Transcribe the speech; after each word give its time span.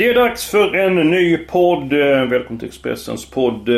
Det 0.00 0.08
är 0.08 0.14
dags 0.14 0.50
för 0.50 0.74
en 0.74 0.94
ny 0.94 1.36
podd. 1.36 1.92
Välkommen 1.92 2.58
till 2.58 2.68
Expressens 2.68 3.30
podd 3.30 3.68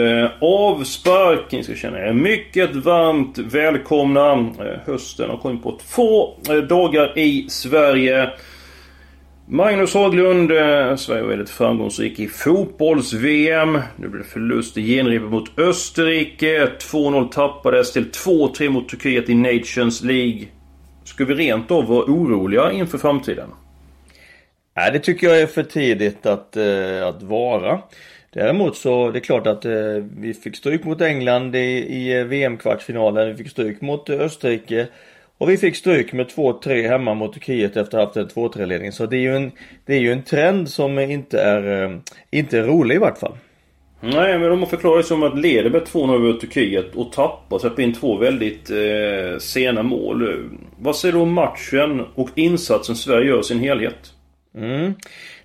Avspark. 0.41 1.53
Ni 1.53 1.63
ska 1.63 1.75
känna 1.75 1.99
er 1.99 2.13
mycket 2.13 2.77
varmt 2.77 3.39
välkomna. 3.39 4.53
Hösten 4.87 5.31
har 5.31 5.37
kommit 5.37 5.63
på 5.63 5.79
två 5.95 6.35
dagar 6.69 7.19
i 7.19 7.47
Sverige. 7.49 8.31
Magnus 9.49 9.95
Haglund, 9.95 10.51
Sverige 11.01 11.23
var 11.23 11.29
väldigt 11.29 11.51
framgångsrik 11.51 12.21
i 12.21 12.29
fotbolls-VM. 12.29 13.79
Nu 13.97 14.09
blev 14.09 14.23
det 14.23 14.29
förlust 14.29 14.77
i 14.77 14.83
genrepet 14.83 15.31
mot 15.31 15.59
Österrike. 15.59 16.67
2-0 16.67 17.29
tappades 17.29 17.93
till 17.93 18.11
2-3 18.11 18.69
mot 18.69 18.89
Turkiet 18.89 19.29
i 19.29 19.35
Nations 19.35 20.03
League. 20.03 20.47
Ska 21.05 21.25
vi 21.25 21.35
rent 21.35 21.71
av 21.71 21.87
vara 21.87 22.05
oroliga 22.05 22.73
inför 22.73 22.99
framtiden? 22.99 23.49
Nej, 24.75 24.93
det 24.93 24.99
tycker 24.99 25.27
jag 25.27 25.41
är 25.41 25.47
för 25.47 25.63
tidigt 25.63 26.27
att, 26.27 26.57
eh, 26.57 27.07
att 27.07 27.23
vara. 27.23 27.81
Däremot 28.33 28.77
så 28.77 29.11
det 29.11 29.19
är 29.19 29.21
klart 29.21 29.47
att 29.47 29.65
eh, 29.65 29.73
vi 30.19 30.35
fick 30.35 30.57
stryk 30.57 30.85
mot 30.85 31.01
England 31.01 31.57
i, 31.57 31.59
i 31.59 32.19
eh, 32.19 32.25
VM-kvartsfinalen. 32.25 33.29
Vi 33.29 33.35
fick 33.35 33.51
stryk 33.51 33.81
mot 33.81 34.11
Österrike. 34.11 34.87
Och 35.39 35.51
vi 35.51 35.57
fick 35.57 35.77
stryk 35.77 36.13
med 36.13 36.27
2-3 36.27 36.89
hemma 36.89 37.15
mot 37.15 37.33
Turkiet 37.33 37.77
efter 37.77 37.99
att 37.99 38.15
ha 38.15 38.23
haft 38.23 38.37
en 38.37 38.43
2-3 38.45 38.67
ledning. 38.67 38.93
Så 38.93 39.07
det 39.07 39.17
är 39.17 39.21
ju 39.21 39.37
en, 39.37 39.53
det 39.87 39.95
är 39.95 40.01
ju 40.01 40.13
en 40.13 40.23
trend 40.23 40.69
som 40.69 40.99
inte 40.99 41.41
är, 41.41 41.85
eh, 41.85 41.97
inte 42.31 42.59
är 42.59 42.63
rolig 42.63 42.95
i 42.95 42.99
vart 42.99 43.19
fall. 43.19 43.37
Nej, 44.01 44.39
men 44.39 44.51
de 44.51 44.61
har 44.61 44.67
förklarat 44.67 45.07
som 45.07 45.23
att 45.23 45.39
leder 45.39 45.71
med 45.71 45.83
2-0 45.83 46.15
över 46.15 46.33
Turkiet 46.33 46.95
och 46.95 47.13
tappar 47.13 47.57
och 47.57 47.61
släpper 47.61 47.83
in 47.83 47.95
två 47.95 48.17
väldigt 48.17 48.71
eh, 48.71 49.39
sena 49.39 49.83
mål. 49.83 50.49
Vad 50.79 50.97
säger 50.97 51.13
du 51.13 51.21
om 51.21 51.33
matchen 51.33 52.01
och 52.15 52.29
insatsen 52.35 52.97
Sverige 52.97 53.29
gör 53.29 53.41
i 53.41 53.45
sin 53.45 53.61
helhet? 53.61 54.13
Mm. 54.55 54.95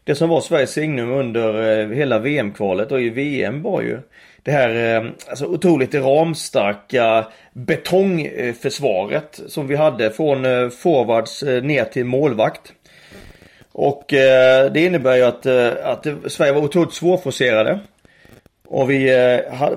Det 0.04 0.16
som 0.16 0.30
var 0.30 0.42
Sveriges 0.42 0.72
signum 0.72 1.12
under 1.12 1.80
eh, 1.82 1.90
hela 1.90 2.20
VM-kvalet 2.20 2.92
och 2.92 3.02
i 3.02 3.10
VM 3.10 3.62
var 3.62 3.82
ju 3.82 4.00
det 4.48 4.52
här 4.52 4.96
eh, 4.96 5.12
alltså 5.28 5.46
otroligt 5.46 5.94
ramstarka 5.94 7.28
betongförsvaret 7.54 9.40
som 9.48 9.68
vi 9.68 9.76
hade 9.76 10.12
från 10.12 10.46
eh, 10.46 10.70
forwards 10.70 11.44
eh, 11.44 11.64
ner 11.64 11.84
till 11.86 12.06
målvakt. 12.06 12.74
Och 13.72 14.14
eh, 14.14 14.72
det 14.72 14.86
innebär 14.86 15.16
ju 15.16 15.24
att, 15.24 15.46
eh, 15.46 15.72
att 15.84 16.08
Sverige 16.28 16.54
var 16.54 16.62
otroligt 16.62 16.94
svårforcerade. 16.94 17.80
Och 18.70 18.92
vi 18.92 19.06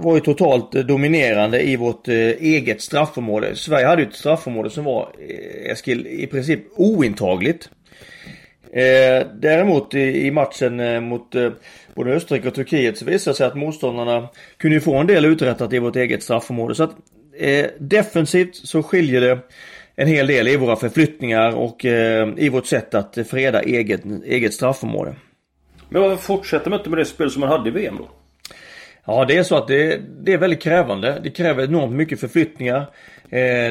var 0.00 0.14
ju 0.14 0.20
totalt 0.20 0.72
dominerande 0.72 1.62
i 1.62 1.76
vårt 1.76 2.08
eget 2.08 2.82
straffområde. 2.82 3.56
Sverige 3.56 3.86
hade 3.86 4.02
ju 4.02 4.08
ett 4.08 4.14
straffområde 4.14 4.70
som 4.70 4.84
var, 4.84 5.08
Eskil, 5.64 6.06
i 6.06 6.26
princip 6.26 6.60
ointagligt. 6.76 7.70
Eh, 8.72 9.26
däremot 9.34 9.94
i, 9.94 10.26
i 10.26 10.30
matchen 10.30 10.80
eh, 10.80 11.00
mot 11.00 11.34
eh, 11.34 11.50
både 11.94 12.12
Österrike 12.12 12.48
och 12.48 12.54
Turkiet 12.54 12.98
så 12.98 13.04
visade 13.04 13.32
det 13.32 13.36
sig 13.36 13.46
att 13.46 13.54
motståndarna 13.54 14.28
kunde 14.56 14.74
ju 14.74 14.80
få 14.80 14.96
en 14.96 15.06
del 15.06 15.24
uträttat 15.24 15.72
i 15.72 15.78
vårt 15.78 15.96
eget 15.96 16.22
straffområde. 16.22 16.74
Så 16.74 16.82
att 16.82 16.96
defensivt 17.78 18.56
så 18.56 18.82
skiljer 18.82 19.20
det 19.20 19.38
en 19.96 20.08
hel 20.08 20.26
del 20.26 20.48
i 20.48 20.56
våra 20.56 20.76
förflyttningar 20.76 21.56
och 21.56 21.84
i 22.36 22.48
vårt 22.48 22.66
sätt 22.66 22.94
att 22.94 23.18
freda 23.30 23.62
eget, 23.62 24.00
eget 24.24 24.54
straffområde. 24.54 25.14
Men 25.88 26.02
varför 26.02 26.16
fortsätter 26.16 26.70
man 26.70 26.78
inte 26.78 26.90
med 26.90 26.98
det 26.98 27.04
spel 27.04 27.30
som 27.30 27.40
man 27.40 27.48
hade 27.48 27.68
i 27.68 27.72
VM 27.72 27.96
då? 27.98 28.08
Ja 29.04 29.24
det 29.24 29.36
är 29.36 29.42
så 29.42 29.56
att 29.56 29.68
det, 29.68 30.00
det 30.24 30.32
är 30.32 30.38
väldigt 30.38 30.62
krävande. 30.62 31.20
Det 31.22 31.30
kräver 31.30 31.64
enormt 31.64 31.92
mycket 31.92 32.20
förflyttningar. 32.20 32.86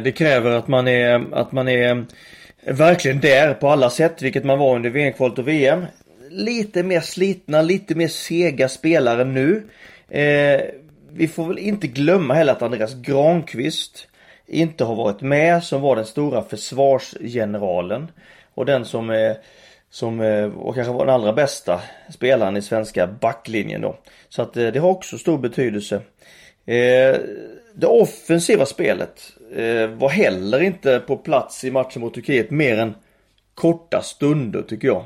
Det 0.03 0.17
kräver 0.17 0.51
att 0.51 0.67
man 0.67 0.87
är, 0.87 1.33
att 1.33 1.51
man 1.51 1.67
är 1.67 2.05
verkligen 2.71 3.19
där 3.19 3.53
på 3.53 3.69
alla 3.69 3.89
sätt, 3.89 4.21
vilket 4.21 4.43
man 4.43 4.59
var 4.59 4.75
under 4.75 4.89
VM-kvalet 4.89 5.39
och 5.39 5.47
VM. 5.47 5.85
Lite 6.29 6.83
mer 6.83 7.01
slitna, 7.01 7.61
lite 7.61 7.95
mer 7.95 8.07
sega 8.07 8.69
spelare 8.69 9.23
nu. 9.23 9.63
Eh, 10.09 10.61
vi 11.11 11.27
får 11.27 11.47
väl 11.47 11.57
inte 11.57 11.87
glömma 11.87 12.33
heller 12.33 12.51
att 12.51 12.61
Andreas 12.61 12.93
Granqvist 12.93 14.07
inte 14.47 14.83
har 14.83 14.95
varit 14.95 15.21
med 15.21 15.63
som 15.63 15.81
var 15.81 15.95
den 15.95 16.05
stora 16.05 16.43
försvarsgeneralen. 16.43 18.11
Och 18.53 18.65
den 18.65 18.85
som 18.85 19.09
är 19.09 19.37
som 19.89 20.21
eh, 20.21 20.45
och 20.45 20.75
kanske 20.75 20.93
var 20.93 21.05
den 21.05 21.15
allra 21.15 21.33
bästa 21.33 21.81
spelaren 22.09 22.57
i 22.57 22.61
svenska 22.61 23.07
backlinjen 23.07 23.81
då. 23.81 23.97
Så 24.29 24.41
att 24.41 24.57
eh, 24.57 24.67
det 24.67 24.79
har 24.79 24.89
också 24.89 25.17
stor 25.17 25.37
betydelse. 25.37 26.01
Eh, 26.69 27.19
det 27.73 27.87
offensiva 27.87 28.65
spelet 28.65 29.33
eh, 29.55 29.87
var 29.87 30.09
heller 30.09 30.61
inte 30.61 30.99
på 30.99 31.17
plats 31.17 31.63
i 31.63 31.71
matchen 31.71 32.01
mot 32.01 32.13
Turkiet 32.13 32.51
mer 32.51 32.77
än 32.77 32.95
korta 33.53 34.01
stunder 34.01 34.61
tycker 34.61 34.87
jag. 34.87 35.05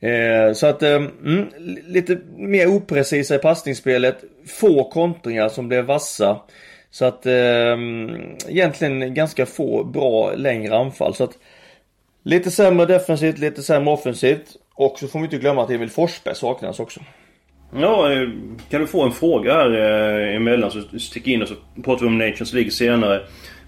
Eh, 0.00 0.52
så 0.52 0.66
att, 0.66 0.82
eh, 0.82 0.94
mm, 0.94 1.48
lite 1.86 2.18
mer 2.36 2.66
oprecisa 2.66 3.34
i 3.34 3.38
passningsspelet. 3.38 4.24
Få 4.46 4.90
kontringar 4.90 5.48
som 5.48 5.68
blev 5.68 5.84
vassa. 5.84 6.40
Så 6.90 7.04
att 7.04 7.26
eh, 7.26 7.76
egentligen 8.48 9.14
ganska 9.14 9.46
få 9.46 9.84
bra 9.84 10.32
längre 10.34 10.76
anfall. 10.76 11.14
Så 11.14 11.24
att 11.24 11.38
lite 12.22 12.50
sämre 12.50 12.86
defensivt, 12.86 13.38
lite 13.38 13.62
sämre 13.62 13.94
offensivt. 13.94 14.56
Och 14.74 14.98
så 14.98 15.08
får 15.08 15.18
vi 15.18 15.24
inte 15.24 15.38
glömma 15.38 15.62
att 15.64 15.70
Emil 15.70 15.90
Forsberg 15.90 16.34
saknas 16.34 16.80
också. 16.80 17.00
Ja, 17.76 18.12
eh, 18.12 18.28
kan 18.70 18.80
du 18.80 18.86
få 18.86 19.02
en 19.02 19.12
fråga 19.12 19.54
här 19.54 19.70
eh, 19.70 20.36
emellan 20.36 20.70
så 20.70 20.98
stick 20.98 21.26
in 21.26 21.42
och 21.42 21.48
så 21.48 21.54
pratar 21.84 22.00
vi 22.00 22.06
om 22.06 22.18
Nations 22.18 22.52
League 22.52 22.70
senare. 22.70 23.20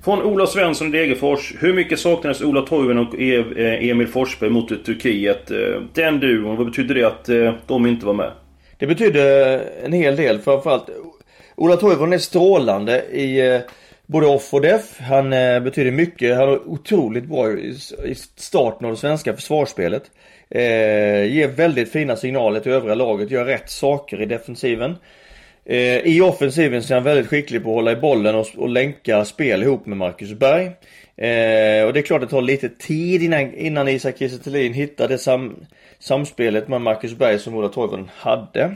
Från 0.04 0.22
Ola 0.22 0.46
Svensson 0.46 0.88
i 0.88 0.98
Degerfors. 0.98 1.54
Hur 1.58 1.74
mycket 1.74 1.98
saknades 1.98 2.40
Ola 2.40 2.62
Toivonen 2.62 3.06
och 3.06 3.14
e- 3.20 3.44
eh, 3.56 3.88
Emil 3.90 4.08
Forsberg 4.08 4.50
mot 4.50 4.68
Turkiet? 4.68 5.50
Den 5.94 6.20
duon, 6.20 6.56
vad 6.56 6.66
betyder 6.66 6.94
det 6.94 7.04
att 7.04 7.28
de 7.66 7.86
inte 7.86 8.06
var 8.06 8.14
med? 8.14 8.30
Det 8.78 8.86
betyder 8.86 9.60
en 9.84 9.92
hel 9.92 10.16
del. 10.16 10.38
Framförallt 10.38 10.90
Ola 11.56 11.76
Toivonen 11.76 12.12
är 12.12 12.18
strålande 12.18 12.98
i 13.02 13.60
både 14.06 14.26
off 14.26 14.54
och 14.54 14.60
def. 14.60 15.00
Han 15.00 15.32
eh, 15.32 15.60
betyder 15.60 15.90
mycket. 15.90 16.36
Han 16.36 16.48
är 16.48 16.68
otroligt 16.68 17.24
bra 17.24 17.52
i 17.52 18.14
starten 18.36 18.86
av 18.86 18.92
det 18.92 18.98
svenska 18.98 19.34
försvarsspelet. 19.34 20.10
Eh, 20.50 21.24
ger 21.32 21.48
väldigt 21.48 21.92
fina 21.92 22.16
signaler 22.16 22.60
till 22.60 22.72
övriga 22.72 22.94
laget, 22.94 23.30
gör 23.30 23.44
rätt 23.44 23.70
saker 23.70 24.22
i 24.22 24.26
defensiven. 24.26 24.96
Eh, 25.64 25.98
I 25.98 26.20
offensiven 26.20 26.82
så 26.82 26.92
är 26.92 26.94
han 26.94 27.04
väldigt 27.04 27.28
skicklig 27.28 27.62
på 27.62 27.70
att 27.70 27.74
hålla 27.74 27.92
i 27.92 27.96
bollen 27.96 28.34
och, 28.34 28.46
och 28.56 28.68
länka 28.68 29.24
spel 29.24 29.62
ihop 29.62 29.86
med 29.86 29.98
Marcus 29.98 30.32
Berg. 30.32 30.64
Eh, 31.16 31.86
och 31.86 31.92
det 31.92 32.00
är 32.00 32.02
klart 32.02 32.20
det 32.20 32.26
tar 32.26 32.42
lite 32.42 32.68
tid 32.68 33.22
innan, 33.22 33.54
innan 33.54 33.88
Isak 33.88 34.18
Kiese 34.18 34.58
hittar 34.58 35.08
det 35.08 35.18
sam, 35.18 35.56
samspelet 35.98 36.68
med 36.68 36.80
Marcus 36.80 37.14
Berg 37.14 37.38
som 37.38 37.54
Ola 37.54 37.68
Toivonen 37.68 38.10
hade. 38.16 38.74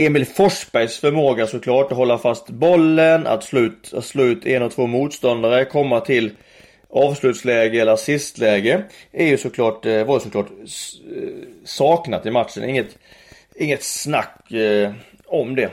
Emil 0.00 0.26
Forsbergs 0.26 0.98
förmåga 0.98 1.46
såklart 1.46 1.92
att 1.92 1.98
hålla 1.98 2.18
fast 2.18 2.50
bollen, 2.50 3.26
att 3.26 3.44
slå 3.44 3.60
ut, 3.60 3.92
att 3.94 4.04
slå 4.04 4.24
ut 4.24 4.46
en 4.46 4.62
och 4.62 4.72
två 4.72 4.86
motståndare, 4.86 5.64
komma 5.64 6.00
till 6.00 6.30
avslutsläge 6.90 7.80
eller 7.80 7.92
assistläge 7.92 8.82
är 9.12 9.26
ju 9.26 9.36
såklart, 9.36 9.86
eh, 9.86 10.04
var 10.04 10.14
ju 10.14 10.20
såklart 10.20 10.46
eh, 10.50 11.28
saknat 11.64 12.26
i 12.26 12.30
matchen. 12.30 12.64
Inget, 12.64 12.98
inget 13.56 13.82
snack 13.82 14.52
eh, 14.52 14.92
om 15.26 15.54
det. 15.54 15.70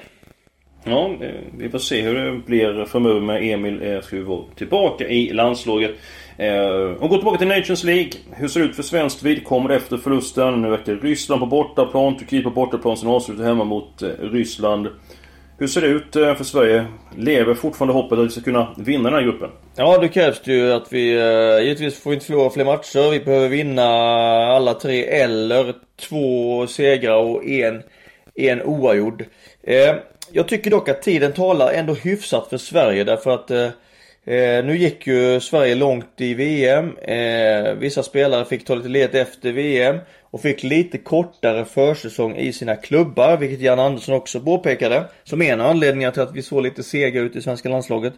Ja, 0.83 1.15
vi 1.57 1.69
får 1.69 1.79
se 1.79 2.01
hur 2.01 2.15
det 2.15 2.41
blir 2.45 2.85
framöver 2.85 3.19
med 3.19 3.43
Emil. 3.43 4.01
Ska 4.03 4.15
vi 4.15 4.21
vara 4.21 4.45
tillbaka 4.55 5.07
i 5.07 5.33
landslaget. 5.33 5.91
Eh, 6.37 6.57
om 6.67 6.97
vi 7.01 7.07
går 7.07 7.17
tillbaka 7.17 7.37
till 7.37 7.47
Nations 7.47 7.83
League. 7.83 8.11
Hur 8.31 8.47
ser 8.47 8.59
det 8.59 8.65
ut 8.65 8.75
för 8.75 8.83
svenskt 8.83 9.23
vidkommande 9.23 9.75
efter 9.75 9.97
förlusten? 9.97 10.61
Nu 10.61 10.69
verkar 10.69 10.95
Ryssland 10.95 11.41
på 11.41 11.45
bortaplan, 11.45 12.17
Turkiet 12.17 12.43
på 12.43 12.49
bortaplan, 12.49 12.97
sen 12.97 13.09
avslutar 13.09 13.43
hemma 13.43 13.63
mot 13.63 14.01
eh, 14.01 14.09
Ryssland. 14.19 14.87
Hur 15.57 15.67
ser 15.67 15.81
det 15.81 15.87
ut 15.87 16.15
eh, 16.15 16.35
för 16.35 16.43
Sverige? 16.43 16.85
Lever 17.17 17.53
fortfarande 17.53 17.93
hoppet 17.93 18.19
att 18.19 18.25
vi 18.25 18.29
ska 18.29 18.41
kunna 18.41 18.75
vinna 18.77 19.03
den 19.09 19.13
här 19.13 19.23
gruppen? 19.25 19.49
Ja, 19.75 19.97
då 19.97 20.07
krävs 20.07 20.41
det 20.41 20.53
ju 20.53 20.71
att 20.71 20.93
vi... 20.93 21.15
Eh, 21.15 21.63
givetvis 21.63 21.99
får 21.99 22.09
vi 22.09 22.13
inte 22.13 22.25
förlora 22.25 22.49
fler 22.49 22.65
matcher. 22.65 23.11
Vi 23.11 23.19
behöver 23.19 23.49
vinna 23.49 23.83
alla 24.45 24.73
tre 24.73 25.05
eller 25.05 25.73
två 26.09 26.67
segrar 26.67 27.15
och 27.15 27.45
en, 27.45 27.83
en 28.35 28.61
oavgjord. 28.61 29.25
Eh, 29.63 29.95
jag 30.31 30.47
tycker 30.47 30.71
dock 30.71 30.89
att 30.89 31.01
tiden 31.01 31.33
talar 31.33 31.71
ändå 31.71 31.93
hyfsat 31.93 32.49
för 32.49 32.57
Sverige 32.57 33.03
därför 33.03 33.31
att 33.31 33.51
eh, 33.51 33.67
eh, 34.25 34.65
nu 34.65 34.77
gick 34.77 35.07
ju 35.07 35.39
Sverige 35.39 35.75
långt 35.75 36.21
i 36.21 36.33
VM. 36.33 36.97
Eh, 36.97 37.73
vissa 37.73 38.03
spelare 38.03 38.45
fick 38.45 38.65
ta 38.65 38.75
lite 38.75 38.89
ledigt 38.89 39.15
efter 39.15 39.51
VM 39.51 39.97
och 40.21 40.41
fick 40.41 40.63
lite 40.63 40.97
kortare 40.97 41.65
försäsong 41.65 42.35
i 42.35 42.53
sina 42.53 42.75
klubbar, 42.75 43.37
vilket 43.37 43.61
Jan 43.61 43.79
Andersson 43.79 44.15
också 44.15 44.39
påpekade. 44.39 45.03
Som 45.23 45.41
en 45.41 45.61
av 45.61 45.69
anledningarna 45.69 46.11
till 46.11 46.21
att 46.21 46.35
vi 46.35 46.41
såg 46.41 46.63
lite 46.63 46.83
sega 46.83 47.21
ut 47.21 47.35
i 47.35 47.41
svenska 47.41 47.69
landslaget. 47.69 48.13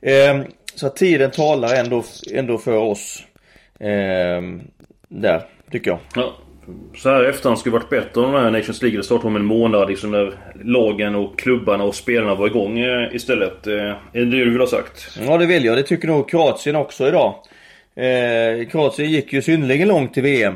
Eh, 0.00 0.40
så 0.74 0.86
att 0.86 0.96
tiden 0.96 1.30
talar 1.30 1.74
ändå, 1.74 2.04
ändå 2.32 2.58
för 2.58 2.76
oss. 2.76 3.24
Eh, 3.80 4.42
där, 5.08 5.42
tycker 5.70 5.90
jag. 5.90 5.98
Ja. 6.14 6.34
Så 6.96 7.10
här 7.10 7.24
efterhand 7.24 7.58
skulle 7.58 7.72
varit 7.72 7.90
bättre 7.90 8.20
om 8.20 8.32
den 8.32 8.42
här 8.42 8.50
Nations 8.50 8.82
League 8.82 9.02
startade 9.02 9.28
om 9.28 9.36
en 9.36 9.44
månad 9.44 9.88
liksom 9.88 10.10
när 10.10 10.34
lagen 10.64 11.14
och 11.14 11.38
klubbarna 11.38 11.84
och 11.84 11.94
spelarna 11.94 12.34
var 12.34 12.46
igång 12.46 12.78
eh, 12.78 13.14
istället. 13.14 13.66
Eh, 13.66 13.74
är 13.74 13.96
det 14.12 14.24
det 14.24 14.44
du 14.44 14.50
vill 14.50 14.60
ha 14.60 14.66
sagt? 14.66 15.18
Ja 15.26 15.38
det 15.38 15.46
vill 15.46 15.64
jag. 15.64 15.76
Det 15.76 15.82
tycker 15.82 16.08
nog 16.08 16.30
Kroatien 16.30 16.76
också 16.76 17.08
idag. 17.08 17.34
Eh, 17.94 18.68
Kroatien 18.68 19.10
gick 19.10 19.32
ju 19.32 19.42
synnerligen 19.42 19.88
långt 19.88 20.14
till 20.14 20.22
VM. 20.22 20.54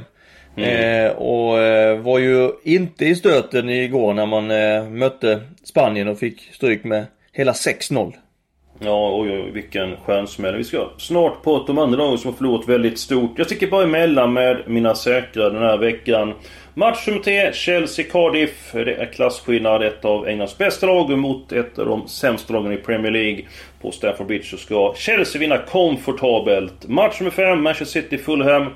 Mm. 0.56 1.06
Eh, 1.06 1.12
och 1.12 1.58
eh, 1.58 1.99
var 1.99 2.19
ju 2.19 2.50
inte 2.62 3.06
i 3.06 3.14
stöten 3.14 3.69
igår 3.69 4.14
när 4.14 4.26
man 4.26 4.50
eh, 4.50 4.88
mötte 4.88 5.41
Spanien 5.64 6.08
och 6.08 6.19
fick 6.19 6.41
stryk 6.53 6.85
med 6.85 7.06
hela 7.32 7.53
6-0. 7.53 8.12
Ja, 8.78 9.11
oj, 9.14 9.31
oj, 9.31 9.50
vilken 9.50 9.96
stjärnsmäll. 9.96 10.56
Vi 10.56 10.64
ska 10.64 10.88
snart 10.99 11.44
prata 11.44 11.73
om 11.73 11.78
andra 11.78 11.99
lagen 11.99 12.19
som 12.19 12.31
har 12.31 12.38
förlorat 12.38 12.69
väldigt 12.69 12.99
stort. 12.99 13.32
Jag 13.37 13.46
sticker 13.46 13.67
bara 13.67 13.84
emellan 13.84 14.32
med 14.32 14.62
mina 14.67 14.94
säkra 14.94 15.50
den 15.50 15.62
här 15.62 15.78
veckan. 15.78 16.34
Match 16.75 17.06
nummer 17.06 17.20
3, 17.20 17.52
Chelsea-Cardiff. 17.52 18.73
Det 18.73 18.94
är 18.94 19.12
klasskillnad. 19.12 19.82
Ett 19.82 20.05
av 20.05 20.28
Englands 20.28 20.58
bästa 20.58 20.87
lag 20.87 21.19
mot 21.19 21.52
ett 21.52 21.78
av 21.78 21.87
de 21.87 22.08
sämsta 22.08 22.55
lagen 22.55 22.73
i 22.73 22.76
Premier 22.76 23.12
League. 23.12 23.44
På 23.81 23.90
Stamford 23.90 24.26
Bridge 24.26 24.44
så 24.44 24.56
ska 24.56 24.94
Chelsea 24.96 25.40
vinna 25.40 25.58
komfortabelt. 25.58 26.88
Match 26.88 27.20
nummer 27.20 27.31
5, 27.31 27.62
Manchester 27.62 28.00
City-Fulham. 28.00 28.67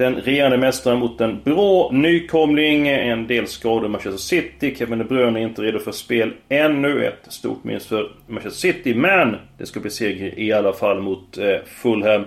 Den 0.00 0.16
regerande 0.16 0.56
mästaren 0.56 0.98
mot 0.98 1.20
en 1.20 1.40
bra 1.44 1.90
nykomling. 1.92 2.88
En 2.88 3.26
del 3.26 3.46
skador 3.46 3.86
i 3.86 3.88
Manchester 3.88 4.18
City. 4.18 4.74
Kevin 4.78 4.98
De 4.98 5.04
Bruyne 5.04 5.40
är 5.40 5.42
inte 5.42 5.62
redo 5.62 5.78
för 5.78 5.92
spel 5.92 6.32
ännu. 6.48 7.04
Ett 7.04 7.32
stort 7.32 7.64
minus 7.64 7.86
för 7.86 8.12
Manchester 8.26 8.72
City. 8.72 8.94
Men 8.94 9.36
det 9.58 9.66
ska 9.66 9.80
bli 9.80 9.90
seger 9.90 10.38
i 10.38 10.52
alla 10.52 10.72
fall 10.72 11.00
mot 11.00 11.38
eh, 11.38 11.56
Fulham. 11.66 12.24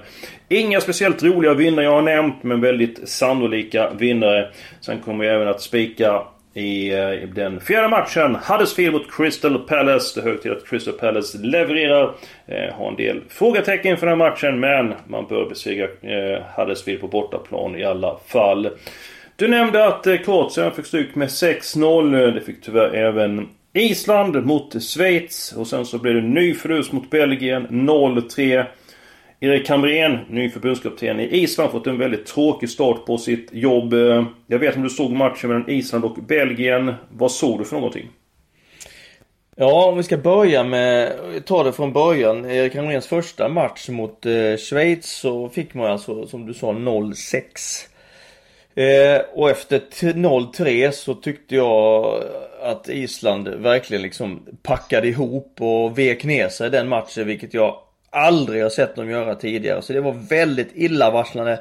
Inga 0.50 0.82
speciellt 0.82 1.24
roliga 1.24 1.54
vinnare 1.54 1.86
jag 1.86 1.92
har 1.92 2.02
nämnt, 2.02 2.44
men 2.44 2.62
väldigt 2.62 3.10
sannolika 3.10 3.90
vinnare. 3.90 4.50
Sen 4.82 5.00
kommer 5.00 5.26
jag 5.26 5.36
även 5.36 5.48
att 5.48 5.62
spika 5.62 6.22
Eh, 6.56 6.64
i, 6.64 7.32
den 7.36 7.60
fjärde 7.60 7.88
matchen. 7.88 8.36
Huddersfield 8.36 8.94
mot 8.94 9.12
Crystal 9.12 9.60
Palace. 9.60 10.22
Det 10.22 10.28
är 10.28 10.32
hög 10.32 10.42
tid 10.42 10.52
att 10.52 10.68
Crystal 10.68 10.94
Palace 10.94 11.38
levererar. 11.38 12.16
Eh, 12.46 12.74
har 12.74 12.88
en 12.88 12.96
del 12.96 13.22
frågetecken 13.30 13.92
inför 13.92 14.08
den 14.08 14.20
här 14.20 14.30
matchen 14.30 14.60
men 14.60 14.94
man 15.08 15.28
bör 15.28 15.50
besegra 15.50 15.84
eh, 15.84 16.42
Huddersfield 16.56 17.02
på 17.02 17.08
bortaplan 17.08 17.76
i 17.76 17.84
alla 17.84 18.18
fall. 18.28 18.70
Du 19.36 19.48
nämnde 19.48 19.88
att 19.88 20.08
eh, 20.08 20.18
Kroatien 20.18 20.72
fick 20.72 20.86
stryk 20.86 21.16
med 21.16 21.28
6-0. 21.28 22.32
Det 22.32 22.42
fick 22.42 22.62
tyvärr 22.62 22.96
även 22.96 23.48
Island 23.74 24.46
mot 24.46 24.84
Schweiz. 24.84 25.54
Och 25.58 25.68
sen 25.68 25.86
så 25.86 25.98
blev 25.98 26.16
det 26.16 26.22
ny 26.22 26.54
förlust 26.54 26.92
mot 26.92 27.10
Belgien 27.10 27.68
0-3. 27.68 28.66
Erik 29.44 29.70
Hamrén, 29.70 30.20
ny 30.30 30.50
förbundskapten 30.50 31.20
i 31.20 31.24
Island, 31.24 31.72
fått 31.72 31.88
en 31.88 31.98
väldigt 31.98 32.26
tråkig 32.26 32.70
start 32.70 33.06
på 33.06 33.18
sitt 33.18 33.50
jobb. 33.52 33.94
Jag 34.48 34.60
vet 34.60 34.76
om 34.76 34.84
du 34.84 34.90
såg 34.90 35.12
matchen 35.12 35.50
mellan 35.50 35.70
Island 35.70 36.06
och 36.06 36.16
Belgien. 36.16 36.94
Vad 37.10 37.32
såg 37.32 37.60
du 37.60 37.66
för 37.66 37.76
någonting? 37.76 38.10
Ja, 39.56 39.86
om 39.86 39.98
vi 39.98 40.04
ska 40.04 40.18
börja 40.18 40.64
med, 40.64 41.14
ta 41.46 41.64
det 41.64 41.74
från 41.74 41.94
början. 41.94 42.46
Erik 42.46 42.76
Hamréns 42.76 43.08
första 43.08 43.50
match 43.50 43.90
mot 43.90 44.26
eh, 44.26 44.58
Schweiz 44.58 45.06
så 45.06 45.50
fick 45.50 45.74
man 45.74 45.92
alltså, 45.92 46.28
som 46.28 46.46
du 46.46 46.54
sa, 46.54 46.72
0-6. 46.72 47.88
Eh, 48.76 49.22
och 49.34 49.50
efter 49.50 49.80
0-3 50.14 50.92
så 50.92 51.14
tyckte 51.14 51.56
jag 51.56 52.24
att 52.62 52.90
Island 52.90 53.48
verkligen 53.48 54.04
liksom 54.04 54.46
packade 54.62 55.08
ihop 55.08 55.56
och 55.60 55.98
vek 55.98 56.24
ner 56.24 56.50
sig 56.50 56.70
den 56.70 56.88
matchen, 56.88 57.28
vilket 57.28 57.54
jag 57.54 57.76
aldrig 58.14 58.64
har 58.64 58.70
sett 58.70 58.96
dem 58.96 59.10
göra 59.10 59.36
tidigare. 59.36 59.82
Så 59.82 59.94
det 59.94 60.02
var 60.02 60.16
väldigt 60.30 60.72
illavarslande. 60.74 61.60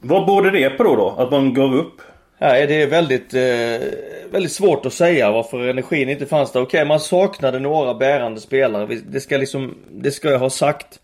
Vad 0.00 0.26
borde 0.26 0.50
det 0.50 0.70
på 0.70 0.84
då, 0.84 0.96
då? 0.96 1.14
Att 1.18 1.30
man 1.30 1.54
gav 1.54 1.74
upp? 1.74 2.00
Nej, 2.38 2.66
det 2.66 2.82
är 2.82 2.86
väldigt, 2.86 3.34
eh, 3.34 3.88
väldigt 4.30 4.52
svårt 4.52 4.86
att 4.86 4.92
säga 4.92 5.30
varför 5.30 5.68
energin 5.68 6.08
inte 6.08 6.26
fanns 6.26 6.52
där. 6.52 6.62
Okej, 6.62 6.84
man 6.84 7.00
saknade 7.00 7.58
några 7.58 7.94
bärande 7.94 8.40
spelare. 8.40 9.00
Det 9.06 9.20
ska 9.20 9.36
liksom, 9.36 9.78
det 9.90 10.10
ska 10.10 10.30
jag 10.30 10.38
ha 10.38 10.50
sagt. 10.50 11.00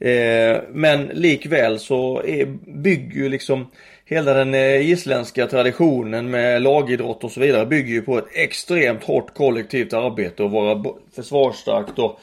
Eh, 0.00 0.60
men 0.70 1.06
likväl 1.06 1.78
så 1.78 2.22
är, 2.22 2.46
bygger 2.82 3.16
ju 3.16 3.28
liksom 3.28 3.70
hela 4.04 4.34
den 4.34 4.54
eh, 4.54 4.90
isländska 4.90 5.46
traditionen 5.46 6.30
med 6.30 6.62
lagidrott 6.62 7.24
och 7.24 7.30
så 7.30 7.40
vidare 7.40 7.66
bygger 7.66 7.92
ju 7.92 8.02
på 8.02 8.18
ett 8.18 8.28
extremt 8.34 9.04
hårt 9.04 9.34
kollektivt 9.34 9.92
arbete 9.92 10.42
och 10.42 10.50
vara 10.50 10.84
försvarsstarkt 11.16 11.98
och 11.98 12.20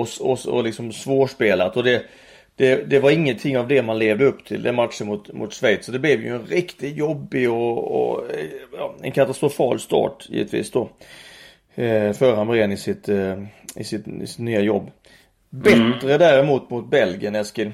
och, 0.00 0.08
och, 0.20 0.46
och 0.46 0.64
liksom 0.64 0.92
svårspelat. 0.92 1.76
Och 1.76 1.84
det, 1.84 2.02
det, 2.56 2.90
det, 2.90 2.98
var 2.98 3.10
ingenting 3.10 3.58
av 3.58 3.68
det 3.68 3.82
man 3.82 3.98
levde 3.98 4.24
upp 4.24 4.44
till 4.44 4.62
den 4.62 4.74
matchen 4.74 5.06
mot, 5.06 5.32
mot 5.32 5.54
Schweiz. 5.54 5.84
Så 5.86 5.92
det 5.92 5.98
blev 5.98 6.22
ju 6.22 6.34
en 6.34 6.46
riktigt 6.46 6.96
jobbig 6.96 7.50
och, 7.50 7.78
och 7.78 8.24
ja, 8.76 8.94
en 9.02 9.12
katastrofal 9.12 9.80
start 9.80 10.26
givetvis 10.28 10.70
då. 10.70 10.90
Eh, 11.74 12.12
för 12.12 12.36
Hamrén 12.36 12.72
i 12.72 12.76
sitt, 12.76 13.08
eh, 13.08 13.42
i 13.76 13.84
sitt, 13.84 14.08
i 14.08 14.26
sitt 14.26 14.38
nya 14.38 14.60
jobb. 14.60 14.90
Bättre 15.50 16.14
mm. 16.14 16.18
däremot 16.18 16.70
mot 16.70 16.90
Belgien 16.90 17.34
Eskil. 17.34 17.72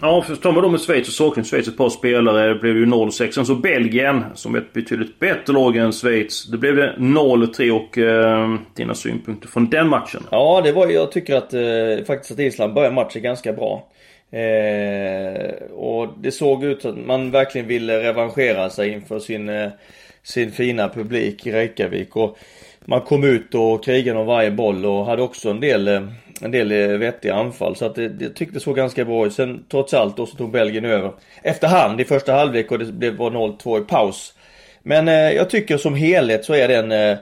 Ja, 0.00 0.22
för 0.22 0.36
tar 0.36 0.52
man 0.52 0.62
då 0.62 0.68
med 0.68 0.80
Schweiz 0.80 1.06
så 1.06 1.12
saknar 1.12 1.44
Schweiz 1.44 1.68
ett 1.68 1.76
par 1.76 1.90
spelare. 1.90 2.48
Det 2.48 2.54
blev 2.54 2.76
ju 2.76 2.86
0-6. 2.86 3.30
Sen 3.30 3.46
så 3.46 3.54
Belgien, 3.54 4.24
som 4.34 4.54
är 4.54 4.58
ett 4.58 4.72
betydligt 4.72 5.18
bättre 5.18 5.52
lag 5.52 5.76
än 5.76 5.92
Schweiz. 5.92 6.46
Det 6.46 6.58
blev 6.58 6.76
det 6.76 6.94
0-3 6.98 7.70
och 7.70 7.98
eh, 7.98 8.54
dina 8.74 8.94
synpunkter 8.94 9.48
från 9.48 9.70
den 9.70 9.88
matchen? 9.88 10.22
Ja, 10.30 10.60
det 10.64 10.72
var 10.72 10.88
jag 10.88 11.12
tycker 11.12 11.36
att 11.36 11.54
eh, 11.54 12.06
faktiskt 12.06 12.32
att 12.32 12.38
Island 12.38 12.74
började 12.74 12.94
matchen 12.94 13.22
ganska 13.22 13.52
bra. 13.52 13.88
Eh, 14.30 15.54
och 15.72 16.08
det 16.18 16.30
såg 16.30 16.64
ut 16.64 16.84
att 16.84 16.96
man 16.96 17.30
verkligen 17.30 17.66
ville 17.66 18.02
revanschera 18.02 18.70
sig 18.70 18.92
inför 18.92 19.18
sin, 19.18 19.48
eh, 19.48 19.70
sin 20.22 20.52
fina 20.52 20.88
publik 20.88 21.46
i 21.46 21.52
Reykjavik. 21.52 22.16
Och 22.16 22.38
man 22.84 23.00
kom 23.00 23.24
ut 23.24 23.54
och 23.54 23.84
krigade 23.84 24.18
om 24.18 24.26
varje 24.26 24.50
boll 24.50 24.86
och 24.86 25.06
hade 25.06 25.22
också 25.22 25.50
en 25.50 25.60
del 25.60 25.88
eh, 25.88 26.02
en 26.40 26.50
del 26.50 26.72
eh, 26.72 26.98
vettiga 26.98 27.34
anfall. 27.34 27.76
Så 27.76 27.86
att 27.86 27.94
det, 27.94 28.08
det 28.08 28.30
tyckte 28.30 28.60
såg 28.60 28.76
ganska 28.76 29.04
bra 29.04 29.26
ut. 29.26 29.32
Sen 29.32 29.64
trots 29.70 29.94
allt 29.94 30.16
då 30.16 30.26
så 30.26 30.36
tog 30.36 30.50
Belgien 30.50 30.84
över 30.84 31.12
efterhand 31.42 32.00
i 32.00 32.04
första 32.04 32.32
halvlek 32.32 32.72
och 32.72 32.78
det 32.78 32.92
blev 32.92 33.16
0-2 33.16 33.82
i 33.82 33.84
paus. 33.84 34.34
Men 34.82 35.08
eh, 35.08 35.14
jag 35.14 35.50
tycker 35.50 35.76
som 35.76 35.94
helhet 35.94 36.44
så 36.44 36.54
är 36.54 36.68
det 36.68 36.76
en, 36.76 36.92
eh, 36.92 37.18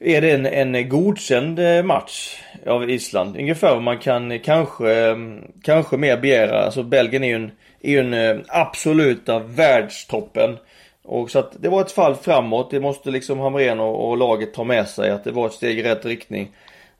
är 0.00 0.20
det 0.20 0.30
en, 0.30 0.46
en 0.46 0.88
godkänd 0.88 1.58
eh, 1.58 1.82
match 1.82 2.42
av 2.66 2.90
Island. 2.90 3.36
Ungefär 3.36 3.74
vad 3.74 3.82
man 3.82 3.98
kan 3.98 4.32
eh, 4.32 4.40
kanske, 4.40 4.92
eh, 4.92 5.16
kanske 5.62 5.96
mer 5.96 6.16
begära. 6.16 6.64
Alltså 6.64 6.82
Belgien 6.82 7.24
är 7.24 7.28
ju 7.28 7.34
en, 7.34 7.50
är 7.82 7.90
ju 7.90 8.00
en 8.00 8.14
eh, 8.14 8.36
absoluta 8.48 9.38
världstoppen. 9.38 10.56
Och 11.04 11.30
så 11.30 11.38
att 11.38 11.62
det 11.62 11.68
var 11.68 11.80
ett 11.80 11.92
fall 11.92 12.14
framåt. 12.14 12.70
Det 12.70 12.80
måste 12.80 13.10
liksom 13.10 13.38
Hamrén 13.38 13.80
och, 13.80 14.08
och 14.08 14.16
laget 14.16 14.54
ta 14.54 14.64
med 14.64 14.88
sig. 14.88 15.10
Att 15.10 15.24
det 15.24 15.32
var 15.32 15.46
ett 15.46 15.52
steg 15.52 15.78
i 15.78 15.82
rätt 15.82 16.04
riktning. 16.04 16.50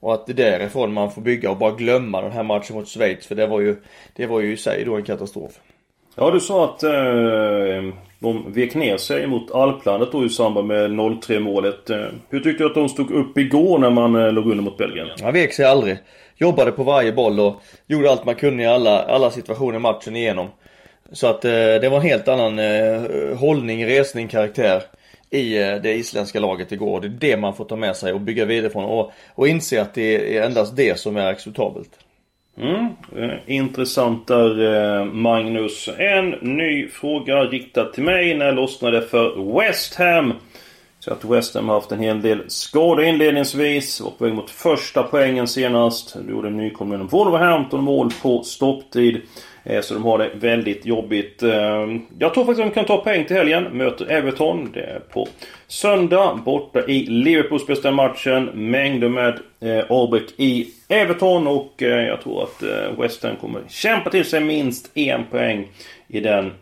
Och 0.00 0.14
att 0.14 0.26
det 0.26 0.33
är 0.33 0.59
därifrån 0.59 0.92
man 0.92 1.11
får 1.11 1.23
bygga 1.23 1.50
och 1.50 1.57
bara 1.57 1.71
glömma 1.71 2.23
den 2.23 2.33
här 2.33 2.42
matchen 2.42 2.76
mot 2.76 2.88
Schweiz. 2.88 3.26
För 3.26 3.35
det 3.35 3.47
var 3.47 3.61
ju, 3.61 3.76
det 4.16 4.26
var 4.26 4.40
ju 4.40 4.52
i 4.52 4.57
sig 4.57 4.85
då 4.85 4.97
en 4.97 5.04
katastrof. 5.04 5.52
Ja, 6.16 6.30
du 6.30 6.40
sa 6.40 6.64
att 6.64 6.83
eh, 6.83 7.95
de 8.19 8.52
vek 8.52 8.75
ner 8.75 8.97
sig 8.97 9.26
mot 9.26 9.50
Alplandet 9.50 10.12
då 10.12 10.25
i 10.25 10.28
samband 10.28 10.66
med 10.69 10.90
0-3 10.90 11.40
målet. 11.40 11.90
Eh, 11.90 12.07
hur 12.28 12.40
tyckte 12.40 12.64
du 12.64 12.66
att 12.69 12.75
de 12.75 12.88
stod 12.88 13.11
upp 13.11 13.38
igår 13.38 13.78
när 13.78 13.90
man 13.90 14.14
eh, 14.14 14.33
låg 14.33 14.47
under 14.47 14.64
mot 14.64 14.78
Belgien? 14.78 15.09
Man 15.23 15.33
vek 15.33 15.52
sig 15.52 15.64
aldrig. 15.64 15.99
Jobbade 16.37 16.73
på 16.73 16.83
varje 16.83 17.12
boll 17.12 17.40
och 17.40 17.62
gjorde 17.87 18.11
allt 18.11 18.25
man 18.25 18.35
kunde 18.35 18.62
i 18.62 18.66
alla, 18.66 19.02
alla 19.02 19.30
situationer 19.30 19.78
matchen 19.78 20.16
igenom. 20.16 20.49
Så 21.12 21.26
att 21.26 21.45
eh, 21.45 21.50
det 21.50 21.88
var 21.90 21.97
en 21.97 22.07
helt 22.07 22.28
annan 22.28 22.59
eh, 22.59 23.02
hållning, 23.38 23.87
resning, 23.87 24.28
karaktär 24.28 24.83
i 25.30 25.62
eh, 25.62 25.76
det 25.76 25.94
isländska 25.94 26.40
laget 26.40 26.72
igår. 26.72 27.00
Det 27.00 27.06
är 27.06 27.08
det 27.08 27.37
man 27.37 27.54
får 27.54 27.64
ta 27.64 27.76
med 27.76 27.96
sig 27.96 28.12
och 28.12 28.20
bygga 28.20 28.44
vidare 28.44 28.70
från 28.70 28.84
och, 28.84 29.12
och 29.34 29.49
inse 29.49 29.82
att 29.82 29.94
det 29.94 30.37
är 30.37 30.42
endast 30.42 30.76
det 30.76 30.99
som 30.99 31.16
är 31.16 31.26
acceptabelt. 31.26 31.90
Mm, 32.58 32.87
eh, 33.16 33.37
intressant 33.46 34.26
där 34.26 34.75
eh, 35.00 35.04
Magnus. 35.04 35.88
En 35.99 36.30
ny 36.30 36.88
fråga 36.88 37.44
riktad 37.44 37.84
till 37.84 38.02
mig. 38.02 38.34
När 38.34 38.52
lossnade 38.52 39.02
för 39.02 39.54
West 39.58 39.94
Ham? 39.94 40.32
Så 40.99 41.12
att 41.12 41.25
West 41.25 41.54
Ham 41.54 41.68
har 41.68 41.75
haft 41.75 41.92
en 41.92 42.00
hel 42.00 42.22
del 42.22 42.42
skador 42.46 43.04
inledningsvis. 43.04 44.00
Var 44.00 44.10
på 44.10 44.25
väg 44.25 44.34
mot 44.34 44.50
första 44.50 45.02
poängen 45.02 45.49
senast. 45.49 46.16
Då 46.26 46.30
gjorde 46.30 46.50
nykomlingen 46.50 47.06
Wolverhampton 47.06 47.84
mål 47.84 48.10
på 48.22 48.42
stopptid. 48.42 49.20
Eh, 49.64 49.80
så 49.80 49.94
de 49.94 50.04
har 50.04 50.18
det 50.18 50.30
väldigt 50.34 50.86
jobbigt. 50.86 51.42
Eh, 51.42 51.86
jag 52.18 52.34
tror 52.34 52.44
faktiskt 52.44 52.60
att 52.60 52.74
de 52.74 52.74
kan 52.74 52.84
ta 52.84 52.96
poäng 52.96 53.24
till 53.24 53.36
helgen. 53.36 53.64
Möter 53.64 54.10
Everton. 54.10 54.70
Det 54.74 54.80
är 54.80 54.98
på 54.98 55.28
söndag. 55.66 56.40
Borta 56.44 56.86
i 56.86 57.06
Liverpool 57.06 57.60
spelas 57.60 57.82
den 57.82 57.94
matchen. 57.94 58.44
Mängder 58.44 59.08
med 59.08 59.38
eh, 59.60 60.20
i 60.36 60.68
Everton. 60.88 61.46
Och 61.46 61.82
eh, 61.82 62.06
jag 62.06 62.20
tror 62.22 62.42
att 62.42 62.62
West 62.98 63.22
Ham 63.22 63.36
kommer 63.36 63.60
kämpa 63.68 64.10
till 64.10 64.24
sig 64.24 64.40
minst 64.40 64.90
en 64.94 65.24
poäng 65.24 65.68
i 66.08 66.20
den 66.20 66.52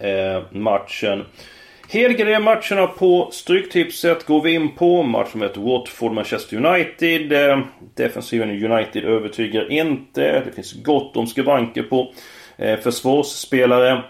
matchen. 0.51 1.25
Helgardera 1.91 2.41
matcherna 2.41 2.87
på 2.87 3.29
Stryktipset 3.33 4.27
går 4.27 4.43
vi 4.43 4.55
in 4.55 4.75
på. 4.75 5.03
Matchen 5.03 5.41
med 5.41 5.51
Watford-Manchester 5.57 6.67
United. 6.67 7.33
Defensiven 7.95 8.51
i 8.51 8.65
United 8.65 9.05
övertygar 9.05 9.73
inte. 9.73 10.43
Det 10.45 10.53
finns 10.55 10.83
gott 10.83 11.17
om 11.17 11.27
skavanker 11.27 11.83
på 11.83 12.13
Eh, 12.59 12.79
försvarsspelare. 12.79 14.03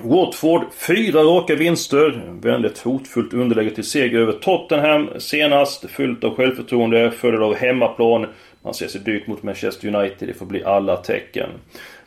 Watford, 0.00 0.62
fyra 0.88 1.22
raka 1.22 1.54
vinster. 1.54 2.22
Väldigt 2.40 2.78
hotfullt 2.78 3.34
underläge 3.34 3.70
till 3.70 3.84
seger 3.84 4.18
över 4.18 4.32
Tottenham 4.32 5.08
senast. 5.18 5.90
Fyllt 5.90 6.24
av 6.24 6.34
självförtroende, 6.34 7.10
följd 7.10 7.42
av 7.42 7.54
hemmaplan. 7.54 8.26
Man 8.62 8.74
ser 8.74 8.88
sig 8.88 9.00
dyrt 9.00 9.26
mot 9.26 9.42
Manchester 9.42 9.94
United. 9.94 10.28
Det 10.28 10.34
får 10.34 10.46
bli 10.46 10.64
alla 10.64 10.96
tecken. 10.96 11.50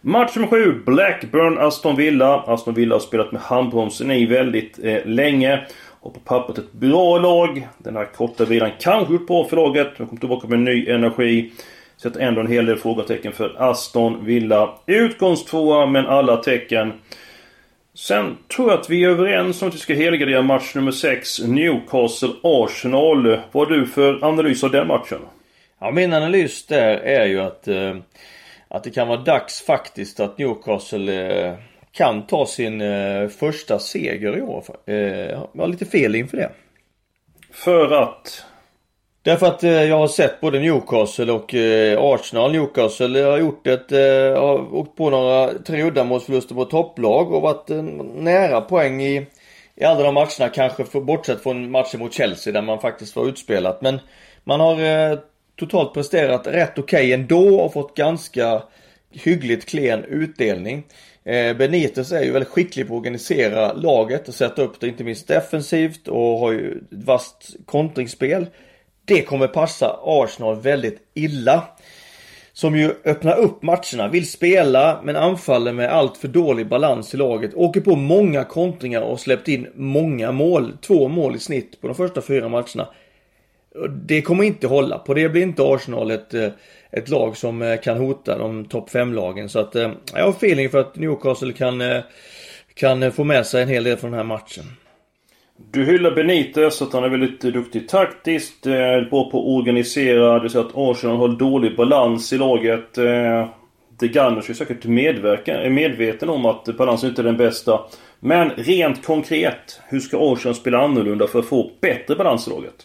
Match 0.01 0.35
nummer 0.35 0.47
7. 0.47 0.81
Blackburn-Aston 0.85 1.95
Villa. 1.95 2.43
Aston 2.47 2.73
Villa 2.73 2.95
har 2.95 2.99
spelat 2.99 3.31
med 3.31 3.41
handbromsen 3.41 4.11
i 4.11 4.25
väldigt 4.25 4.79
eh, 4.83 5.05
länge. 5.05 5.65
Och 6.01 6.13
på 6.13 6.19
pappret 6.19 6.57
ett 6.57 6.73
bra 6.73 7.17
lag. 7.17 7.67
Den 7.77 7.95
här 7.95 8.05
korta 8.05 8.45
vilan 8.45 8.71
kanske 8.79 9.13
gjort 9.13 9.27
bra 9.27 9.45
för 9.45 9.55
laget. 9.55 9.87
De 9.97 10.07
kommer 10.07 10.19
tillbaka 10.19 10.47
med 10.47 10.59
ny 10.59 10.89
energi. 10.89 11.51
Sätter 12.01 12.19
ändå 12.19 12.41
en 12.41 12.51
hel 12.51 12.65
del 12.65 12.77
frågetecken 12.77 13.31
för 13.31 13.55
Aston 13.57 14.25
Villa. 14.25 14.73
Utgångstvåa 14.85 15.85
men 15.85 16.05
alla 16.05 16.37
tecken. 16.37 16.93
Sen 17.93 18.37
tror 18.55 18.71
jag 18.71 18.79
att 18.79 18.89
vi 18.89 19.03
är 19.03 19.09
överens 19.09 19.61
om 19.61 19.67
att 19.67 19.75
vi 19.75 19.79
ska 19.79 19.93
helgardera 19.93 20.41
match 20.41 20.75
nummer 20.75 20.91
6. 20.91 21.39
Newcastle-Arsenal. 21.39 23.39
Vad 23.51 23.67
har 23.67 23.75
du 23.75 23.87
för 23.87 24.25
analys 24.25 24.63
av 24.63 24.71
den 24.71 24.87
matchen? 24.87 25.19
Ja, 25.79 25.91
min 25.91 26.13
analys 26.13 26.65
där 26.65 26.97
är 26.97 27.25
ju 27.25 27.39
att, 27.39 27.67
eh, 27.67 27.95
att 28.67 28.83
det 28.83 28.89
kan 28.89 29.07
vara 29.07 29.21
dags 29.21 29.61
faktiskt 29.61 30.19
att 30.19 30.37
Newcastle 30.37 31.47
eh, 31.47 31.53
kan 31.91 32.27
ta 32.27 32.45
sin 32.45 32.81
eh, 32.81 33.27
första 33.27 33.79
seger 33.79 34.37
i 34.37 34.41
år. 34.41 34.63
Eh, 34.85 34.95
jag 34.95 35.49
har 35.57 35.67
lite 35.67 35.85
fel 35.85 36.15
inför 36.15 36.37
det. 36.37 36.51
För 37.51 37.91
att? 37.91 38.45
Därför 39.23 39.47
att 39.47 39.63
eh, 39.63 39.83
jag 39.83 39.97
har 39.97 40.07
sett 40.07 40.41
både 40.41 40.59
Newcastle 40.59 41.31
och 41.31 41.55
eh, 41.55 41.99
Arsenal. 42.01 42.51
Newcastle 42.51 43.21
eh, 43.21 43.29
har 43.29 43.37
gjort 43.37 43.67
ett, 43.67 43.91
eh, 43.91 44.41
har 44.41 44.75
åkt 44.75 44.95
på 44.95 45.09
några 45.09 45.53
tre 45.53 45.83
uddamålsförluster 45.83 46.55
på 46.55 46.65
topplag 46.65 47.33
och 47.33 47.41
varit 47.41 47.69
eh, 47.69 47.83
nära 48.15 48.61
poäng 48.61 49.01
i, 49.01 49.27
i 49.75 49.83
alla 49.83 50.03
de 50.03 50.13
matcherna. 50.13 50.49
Kanske 50.53 50.85
för, 50.85 51.01
bortsett 51.01 51.43
från 51.43 51.71
matchen 51.71 51.99
mot 51.99 52.13
Chelsea 52.13 52.53
där 52.53 52.61
man 52.61 52.79
faktiskt 52.79 53.15
var 53.15 53.27
utspelat. 53.27 53.81
Men 53.81 53.99
man 54.43 54.59
har 54.59 54.81
eh, 54.81 55.19
totalt 55.59 55.93
presterat 55.93 56.47
rätt 56.47 56.79
okej 56.79 56.81
okay 56.81 57.11
ändå 57.11 57.59
och 57.59 57.73
fått 57.73 57.95
ganska 57.95 58.63
hyggligt 59.11 59.69
klen 59.69 60.03
utdelning. 60.03 60.83
Eh, 61.23 61.57
Benitez 61.57 62.11
är 62.11 62.23
ju 62.23 62.31
väldigt 62.31 62.49
skicklig 62.49 62.87
på 62.87 62.93
att 62.93 62.99
organisera 62.99 63.73
laget 63.73 64.27
och 64.27 64.33
sätta 64.33 64.61
upp 64.61 64.79
det 64.79 64.87
inte 64.87 65.03
minst 65.03 65.27
defensivt 65.27 66.07
och 66.07 66.39
har 66.39 66.51
ju 66.51 66.71
ett 66.71 67.05
vasst 67.05 67.55
kontringsspel. 67.65 68.45
Det 69.09 69.21
kommer 69.21 69.47
passa 69.47 69.99
Arsenal 70.03 70.61
väldigt 70.61 70.97
illa. 71.13 71.63
Som 72.53 72.77
ju 72.77 72.93
öppnar 73.05 73.37
upp 73.37 73.61
matcherna, 73.61 74.07
vill 74.11 74.29
spela 74.29 75.01
men 75.03 75.15
anfaller 75.15 75.73
med 75.73 75.89
allt 75.89 76.17
för 76.17 76.27
dålig 76.27 76.67
balans 76.67 77.13
i 77.13 77.17
laget. 77.17 77.53
Åker 77.53 77.81
på 77.81 77.95
många 77.95 78.43
kontringar 78.43 79.01
och 79.01 79.19
släppt 79.19 79.47
in 79.47 79.67
många 79.75 80.31
mål. 80.31 80.77
Två 80.81 81.07
mål 81.07 81.35
i 81.35 81.39
snitt 81.39 81.81
på 81.81 81.87
de 81.87 81.95
första 81.95 82.21
fyra 82.21 82.49
matcherna. 82.49 82.87
Det 83.87 84.21
kommer 84.21 84.43
inte 84.43 84.67
hålla. 84.67 84.97
På 84.97 85.13
det 85.13 85.29
blir 85.29 85.41
inte 85.41 85.63
Arsenal 85.63 86.11
ett, 86.11 86.33
eh, 86.33 86.49
ett 86.91 87.09
lag 87.09 87.37
som 87.37 87.61
eh, 87.61 87.79
kan 87.79 87.97
hota 87.97 88.37
de 88.37 88.65
topp 88.65 88.89
5-lagen. 88.89 89.49
Så 89.49 89.59
att 89.59 89.75
eh, 89.75 89.91
jag 90.13 90.23
har 90.23 90.31
feeling 90.31 90.69
för 90.69 90.77
att 90.77 90.95
Newcastle 90.95 91.53
kan, 91.53 91.83
kan 92.73 93.11
få 93.11 93.23
med 93.23 93.45
sig 93.45 93.61
en 93.61 93.69
hel 93.69 93.83
del 93.83 93.97
från 93.97 94.11
den 94.11 94.17
här 94.17 94.25
matchen. 94.25 94.63
Du 95.71 95.85
hyllar 95.85 96.11
Benitez 96.11 96.81
att 96.81 96.93
han 96.93 97.03
är 97.03 97.09
väldigt 97.09 97.45
eh, 97.45 97.51
duktig 97.51 97.89
taktiskt, 97.89 98.65
eh, 98.65 99.01
bra 99.09 99.29
på 99.29 99.39
att 99.39 99.59
organisera. 99.59 100.39
Du 100.39 100.49
säger 100.49 100.65
att 100.65 100.71
Arsenal 100.75 101.17
har 101.17 101.27
dålig 101.27 101.75
balans 101.75 102.33
i 102.33 102.37
laget. 102.37 102.97
Eh, 102.97 103.47
de 103.99 104.07
Gunners 104.07 104.49
är 104.49 104.53
säkert 104.53 104.85
medverka, 104.85 105.57
är 105.57 105.69
medveten 105.69 106.29
om 106.29 106.45
att 106.45 106.65
balansen 106.65 107.09
inte 107.09 107.21
är 107.21 107.23
den 107.23 107.37
bästa. 107.37 107.79
Men 108.19 108.49
rent 108.49 109.05
konkret, 109.05 109.81
hur 109.87 109.99
ska 109.99 110.33
Arsenal 110.33 110.55
spela 110.55 110.79
annorlunda 110.79 111.27
för 111.27 111.39
att 111.39 111.45
få 111.45 111.71
bättre 111.81 112.15
balans 112.15 112.47
i 112.47 112.49
laget? 112.49 112.75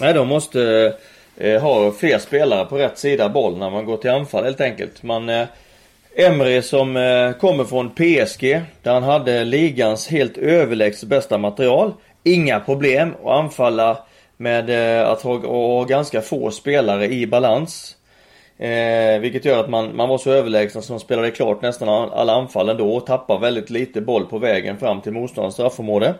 Nej, 0.00 0.14
de 0.14 0.28
måste 0.28 0.92
eh, 1.36 1.62
ha 1.62 1.92
fler 1.92 2.18
spelare 2.18 2.64
på 2.64 2.78
rätt 2.78 2.98
sida 2.98 3.28
boll 3.28 3.58
när 3.58 3.70
man 3.70 3.84
går 3.84 3.96
till 3.96 4.10
anfall 4.10 4.44
helt 4.44 4.60
enkelt. 4.60 5.02
Man... 5.02 5.28
Eh, 5.28 5.46
Emre 6.16 6.62
som 6.62 6.96
eh, 6.96 7.32
kommer 7.32 7.64
från 7.64 7.90
PSG, 7.90 8.60
där 8.82 8.92
han 8.92 9.02
hade 9.02 9.44
ligans 9.44 10.08
helt 10.08 10.38
överlägset 10.38 11.08
bästa 11.08 11.38
material 11.38 11.92
inga 12.22 12.60
problem 12.60 13.14
att 13.24 13.30
anfalla 13.30 13.98
med 14.36 14.70
eh, 15.00 15.08
att 15.08 15.22
ha, 15.22 15.38
ha 15.38 15.84
ganska 15.84 16.20
få 16.20 16.50
spelare 16.50 17.06
i 17.06 17.26
balans. 17.26 17.96
Eh, 18.58 19.20
vilket 19.20 19.44
gör 19.44 19.60
att 19.60 19.70
man, 19.70 19.96
man 19.96 20.08
var 20.08 20.18
så 20.18 20.30
överlägsen 20.30 20.82
så 20.82 20.92
man 20.92 21.00
spelade 21.00 21.30
klart 21.30 21.62
nästan 21.62 21.88
alla 21.88 22.32
anfall 22.32 22.68
ändå 22.68 22.96
och 22.96 23.06
tappar 23.06 23.38
väldigt 23.38 23.70
lite 23.70 24.00
boll 24.00 24.26
på 24.26 24.38
vägen 24.38 24.78
fram 24.78 25.00
till 25.00 25.12
motståndarens 25.12 25.54
straffområde. 25.54 26.14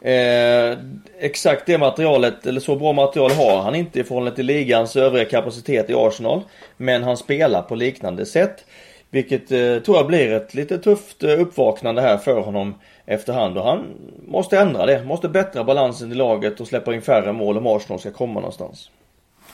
Eh, 0.00 0.78
exakt 1.20 1.66
det 1.66 1.78
materialet, 1.78 2.46
eller 2.46 2.60
så 2.60 2.76
bra 2.76 2.92
material 2.92 3.30
har 3.30 3.62
han 3.62 3.74
inte 3.74 4.00
i 4.00 4.04
förhållande 4.04 4.36
till 4.36 4.46
ligans 4.46 4.96
övriga 4.96 5.24
kapacitet 5.24 5.90
i 5.90 5.94
Arsenal. 5.94 6.42
Men 6.76 7.02
han 7.02 7.16
spelar 7.16 7.62
på 7.62 7.74
liknande 7.74 8.26
sätt. 8.26 8.64
Vilket 9.10 9.52
eh, 9.52 9.78
tror 9.78 9.96
jag 9.96 10.06
blir 10.06 10.32
ett 10.32 10.54
lite 10.54 10.78
tufft 10.78 11.22
eh, 11.22 11.40
uppvaknande 11.40 12.02
här 12.02 12.16
för 12.16 12.40
honom 12.40 12.74
efterhand 13.06 13.58
och 13.58 13.64
han 13.64 13.84
måste 14.26 14.58
ändra 14.58 14.86
det. 14.86 15.04
Måste 15.04 15.28
bättra 15.28 15.64
balansen 15.64 16.12
i 16.12 16.14
laget 16.14 16.60
och 16.60 16.66
släppa 16.66 16.94
in 16.94 17.02
färre 17.02 17.32
mål 17.32 17.58
om 17.58 17.66
Arsenal 17.66 18.00
ska 18.00 18.10
komma 18.10 18.40
någonstans. 18.40 18.90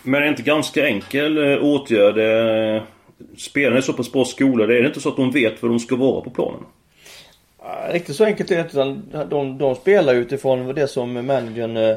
Men 0.02 0.14
är 0.14 0.20
det 0.20 0.28
inte 0.28 0.42
ganska 0.42 0.86
enkel 0.86 1.38
eh, 1.38 1.64
åtgärd? 1.64 2.18
Eh, 2.18 2.82
spelarna 3.38 3.76
är 3.76 3.80
så 3.80 3.92
pass 3.92 4.12
bra 4.12 4.24
skolade. 4.24 4.78
Är 4.78 4.82
det 4.82 4.88
inte 4.88 5.00
så 5.00 5.08
att 5.08 5.16
de 5.16 5.30
vet 5.30 5.62
var 5.62 5.68
de 5.68 5.78
ska 5.78 5.96
vara 5.96 6.20
på 6.20 6.30
planen? 6.30 6.60
Riktigt 7.90 8.16
så 8.16 8.24
enkelt 8.24 8.50
är 8.50 8.56
det 8.56 8.62
inte. 8.62 9.24
De, 9.30 9.58
de 9.58 9.74
spelar 9.74 10.14
utifrån 10.14 10.74
det 10.74 10.88
som 10.88 11.26
managern 11.26 11.96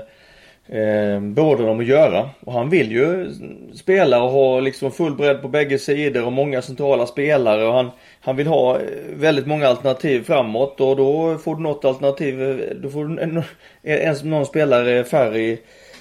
eh, 0.68 1.20
både 1.20 1.64
dem 1.64 1.80
att 1.80 1.86
göra. 1.86 2.30
Och 2.40 2.54
han 2.54 2.70
vill 2.70 2.92
ju 2.92 3.32
spela 3.74 4.24
och 4.24 4.32
ha 4.32 4.60
liksom 4.60 4.92
full 4.92 5.16
bredd 5.16 5.42
på 5.42 5.48
bägge 5.48 5.78
sidor 5.78 6.26
och 6.26 6.34
många 6.34 6.62
centrala 6.62 7.06
spelare. 7.06 7.68
Och 7.68 7.74
han, 7.74 7.92
han 8.22 8.36
vill 8.36 8.48
ha 8.48 8.76
eh, 8.76 8.82
väldigt 9.14 9.48
många 9.48 9.68
alternativ 9.68 10.24
framåt 10.24 10.82
och 10.82 10.96
då 10.96 11.38
får 11.38 11.56
du 11.56 11.62
något 11.62 11.86
alternativ, 11.86 12.42
eh, 12.42 12.76
då 12.76 12.90
får 12.90 13.06
du 13.06 13.22
en, 13.22 13.44
en, 13.84 14.30
någon 14.30 14.46
spelare 14.46 15.04
färre 15.04 15.40
i, 15.40 15.60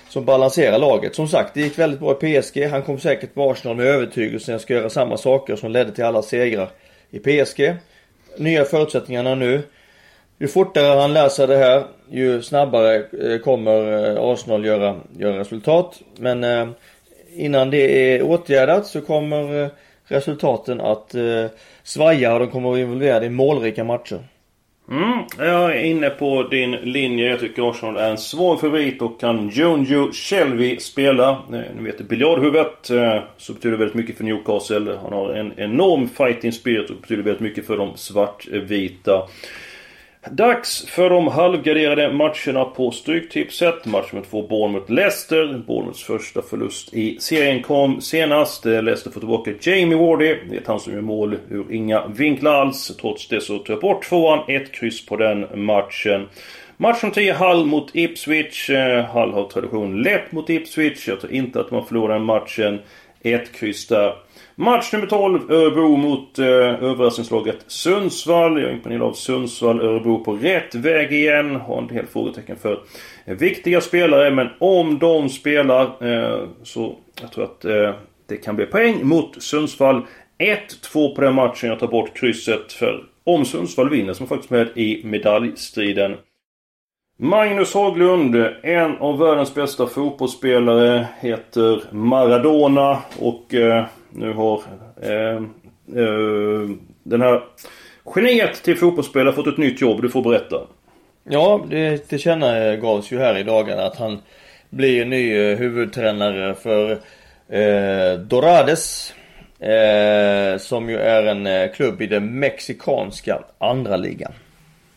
som 0.08 0.24
balanserar 0.24 0.78
laget. 0.78 1.14
Som 1.14 1.28
sagt, 1.28 1.54
det 1.54 1.60
gick 1.60 1.78
väldigt 1.78 2.00
bra 2.00 2.18
i 2.20 2.40
PSG. 2.40 2.66
Han 2.70 2.82
kom 2.82 2.98
säkert 2.98 3.34
på 3.34 3.50
Arsenal 3.50 3.76
med 3.76 3.86
övertygelsen 3.86 4.54
att 4.54 4.62
ska 4.62 4.74
göra 4.74 4.90
samma 4.90 5.16
saker 5.16 5.56
som 5.56 5.70
ledde 5.70 5.92
till 5.92 6.04
alla 6.04 6.22
segrar 6.22 6.68
i 7.10 7.18
PSG. 7.18 7.74
Nya 8.38 8.64
förutsättningarna 8.64 9.34
nu. 9.34 9.62
Ju 10.38 10.48
fortare 10.48 11.00
han 11.00 11.12
lär 11.12 11.28
sig 11.28 11.46
det 11.46 11.56
här, 11.56 11.84
ju 12.10 12.42
snabbare 12.42 12.96
eh, 12.96 13.38
kommer 13.38 14.08
eh, 14.10 14.24
Arsenal 14.24 14.64
göra, 14.64 14.96
göra 15.18 15.38
resultat. 15.38 16.02
Men 16.18 16.44
eh, 16.44 16.68
innan 17.36 17.70
det 17.70 18.14
är 18.14 18.22
åtgärdat 18.22 18.86
så 18.86 19.00
kommer 19.00 19.70
resultaten 20.06 20.80
att 20.80 21.14
svaja 21.82 22.34
och 22.34 22.40
de 22.40 22.50
kommer 22.50 22.68
att 22.68 22.72
vara 22.72 22.80
involverade 22.80 23.26
i 23.26 23.30
målrika 23.30 23.84
matcher. 23.84 24.18
Mm, 24.90 25.18
jag 25.38 25.76
är 25.76 25.84
inne 25.84 26.10
på 26.10 26.42
din 26.42 26.70
linje. 26.70 27.30
Jag 27.30 27.40
tycker 27.40 27.70
Arsenal 27.70 27.96
är 27.96 28.10
en 28.10 28.18
svår 28.18 28.56
favorit 28.56 29.02
och 29.02 29.20
kan 29.20 29.48
Jonjo 29.48 30.12
Shelby 30.12 30.76
spela. 30.76 31.38
Ni 31.50 31.84
vet 31.84 32.08
biljardhuvudet. 32.08 32.90
Så 33.36 33.52
betyder 33.52 33.70
det 33.70 33.76
väldigt 33.76 33.94
mycket 33.94 34.16
för 34.16 34.24
Newcastle. 34.24 34.98
Han 35.02 35.12
har 35.12 35.34
en 35.34 35.52
enorm 35.56 36.08
fighting 36.08 36.52
spirit 36.52 36.90
och 36.90 36.96
betyder 36.96 37.22
väldigt 37.22 37.40
mycket 37.42 37.66
för 37.66 37.76
de 37.76 37.96
svartvita. 37.96 39.22
Dags 40.30 40.86
för 40.86 41.10
de 41.10 41.28
halvgarderade 41.28 42.12
matcherna 42.12 42.64
på 42.64 42.90
Stryktipset. 42.90 43.86
Match 43.86 44.12
nummer 44.12 44.26
två 44.30 44.42
Bournemouth 44.42 44.92
Leicester. 44.92 45.62
Bournemouths 45.66 46.02
första 46.02 46.42
förlust 46.42 46.94
i 46.94 47.16
serien 47.20 47.62
kom 47.62 48.00
senast. 48.00 48.66
Eh, 48.66 48.82
Leicester 48.82 49.10
får 49.10 49.20
tillbaka 49.20 49.50
Jamie 49.60 49.96
Wardy. 49.98 50.36
Det 50.50 50.56
är 50.56 50.62
han 50.66 50.80
som 50.80 50.92
gör 50.92 51.00
mål 51.00 51.36
ur 51.50 51.72
inga 51.72 52.06
vinklar 52.06 52.52
alls. 52.52 52.96
Trots 53.00 53.28
det 53.28 53.40
så 53.40 53.58
tar 53.58 53.74
jag 53.74 53.80
bort 53.80 54.04
tvåan. 54.04 54.38
Ett 54.48 54.72
kryss 54.72 55.06
på 55.06 55.16
den 55.16 55.64
matchen. 55.64 56.28
Match 56.76 57.02
nummer 57.02 57.14
10, 57.14 57.32
Hall 57.32 57.66
mot 57.66 57.90
Ipswich. 57.92 58.70
Eh, 58.70 59.04
Hall 59.04 59.32
har 59.32 59.48
tradition 59.48 60.02
lätt 60.02 60.32
mot 60.32 60.50
Ipswich. 60.50 61.08
Jag 61.08 61.20
tror 61.20 61.32
inte 61.32 61.60
att 61.60 61.70
man 61.70 61.86
förlorar 61.86 62.14
den 62.14 62.24
matchen. 62.24 62.78
Ett 63.22 63.52
kryss 63.52 63.86
där. 63.86 64.14
Match 64.56 64.92
nummer 64.92 65.06
12, 65.06 65.50
Örebro 65.50 65.96
mot 65.96 66.38
eh, 66.38 66.46
överraskningslaget 66.46 67.56
Sundsvall. 67.66 68.60
Jag 68.60 68.70
är 68.70 68.74
imponerad 68.74 69.02
av 69.02 69.12
Sundsvall. 69.12 69.80
Örebro 69.80 70.24
på 70.24 70.32
rätt 70.32 70.74
väg 70.74 71.12
igen. 71.12 71.56
Har 71.56 71.78
en 71.78 71.86
del 71.86 72.06
frågetecken 72.06 72.56
för 72.56 72.80
eh, 73.24 73.36
viktiga 73.36 73.80
spelare. 73.80 74.30
Men 74.30 74.48
om 74.58 74.98
de 74.98 75.28
spelar 75.28 75.82
eh, 75.84 76.48
så 76.62 76.96
jag 77.20 77.32
tror 77.32 77.44
att 77.44 77.64
eh, 77.64 77.94
det 78.28 78.36
kan 78.36 78.56
bli 78.56 78.66
poäng 78.66 79.06
mot 79.06 79.42
Sundsvall. 79.42 80.02
1-2 80.38 81.14
på 81.14 81.20
den 81.20 81.34
matchen. 81.34 81.68
Jag 81.68 81.78
tar 81.78 81.86
bort 81.88 82.16
krysset 82.16 82.72
för 82.72 83.04
om 83.24 83.44
Sundsvall 83.44 83.90
vinner 83.90 84.12
som 84.12 84.24
är 84.24 84.28
faktiskt 84.28 84.50
med 84.50 84.68
i 84.74 85.00
medaljstriden. 85.04 86.16
Magnus 87.18 87.74
Haglund, 87.74 88.36
en 88.62 88.96
av 88.96 89.18
världens 89.18 89.54
bästa 89.54 89.86
fotbollsspelare, 89.86 91.06
heter 91.20 91.82
Maradona 91.90 92.98
och 93.20 93.54
eh, 93.54 93.84
nu 94.14 94.32
har 94.32 94.62
eh, 95.02 95.36
eh, 96.02 96.70
den 97.02 97.20
här 97.20 97.42
geniet 98.14 98.62
till 98.62 98.76
fotbollsspelare 98.76 99.34
fått 99.34 99.46
ett 99.46 99.58
nytt 99.58 99.80
jobb. 99.80 100.02
Du 100.02 100.08
får 100.08 100.22
berätta. 100.22 100.56
Ja, 101.24 101.64
det 101.70 101.98
tillkännagavs 101.98 103.12
ju 103.12 103.18
här 103.18 103.38
i 103.38 103.42
dagarna 103.42 103.82
att 103.82 103.96
han 103.96 104.18
blir 104.70 105.04
ny 105.04 105.36
eh, 105.36 105.58
huvudtränare 105.58 106.54
för 106.54 106.90
eh, 107.48 108.18
Dorades. 108.18 109.14
Eh, 109.58 110.58
som 110.58 110.90
ju 110.90 110.98
är 110.98 111.26
en 111.26 111.46
eh, 111.46 111.72
klubb 111.72 112.02
i 112.02 112.06
den 112.06 112.38
mexikanska 112.38 113.38
andra 113.58 113.96
ligan. 113.96 114.32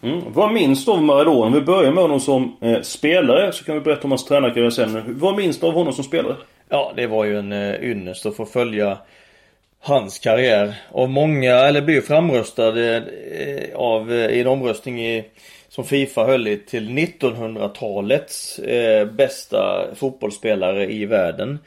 Mm. 0.01 0.21
Vad 0.27 0.53
minns 0.53 0.85
du 0.85 0.91
av 0.91 1.03
Maradona? 1.03 1.45
Om 1.45 1.53
vi 1.53 1.61
börjar 1.61 1.91
med 1.91 2.03
honom 2.03 2.19
som 2.19 2.57
eh, 2.61 2.81
spelare 2.81 3.51
så 3.51 3.63
kan 3.63 3.75
vi 3.75 3.81
berätta 3.81 4.03
om 4.03 4.11
hans 4.11 4.25
tränarkarriär 4.25 4.69
sen. 4.69 5.03
Vad 5.07 5.35
minns 5.35 5.59
du 5.59 5.67
av 5.67 5.73
honom 5.73 5.93
som 5.93 6.03
spelare? 6.03 6.35
Ja, 6.69 6.93
det 6.95 7.07
var 7.07 7.25
ju 7.25 7.39
en 7.39 7.51
eh, 7.51 7.83
ynnest 7.83 8.25
att 8.25 8.35
få 8.35 8.45
följa 8.45 8.97
hans 9.79 10.19
karriär. 10.19 10.75
Och 10.91 11.09
många, 11.09 11.55
eller 11.55 11.81
blev 11.81 12.01
framröstade 12.01 13.03
eh, 13.31 13.75
av, 13.75 14.11
eh, 14.11 14.29
i 14.29 14.41
en 14.41 14.47
omröstning 14.47 15.05
i, 15.05 15.25
som 15.69 15.85
Fifa 15.85 16.25
höll 16.25 16.47
i 16.47 16.57
till 16.57 16.89
1900-talets 16.89 18.59
eh, 18.59 19.05
bästa 19.05 19.87
fotbollsspelare 19.95 20.91
i 20.91 21.05
världen. 21.05 21.59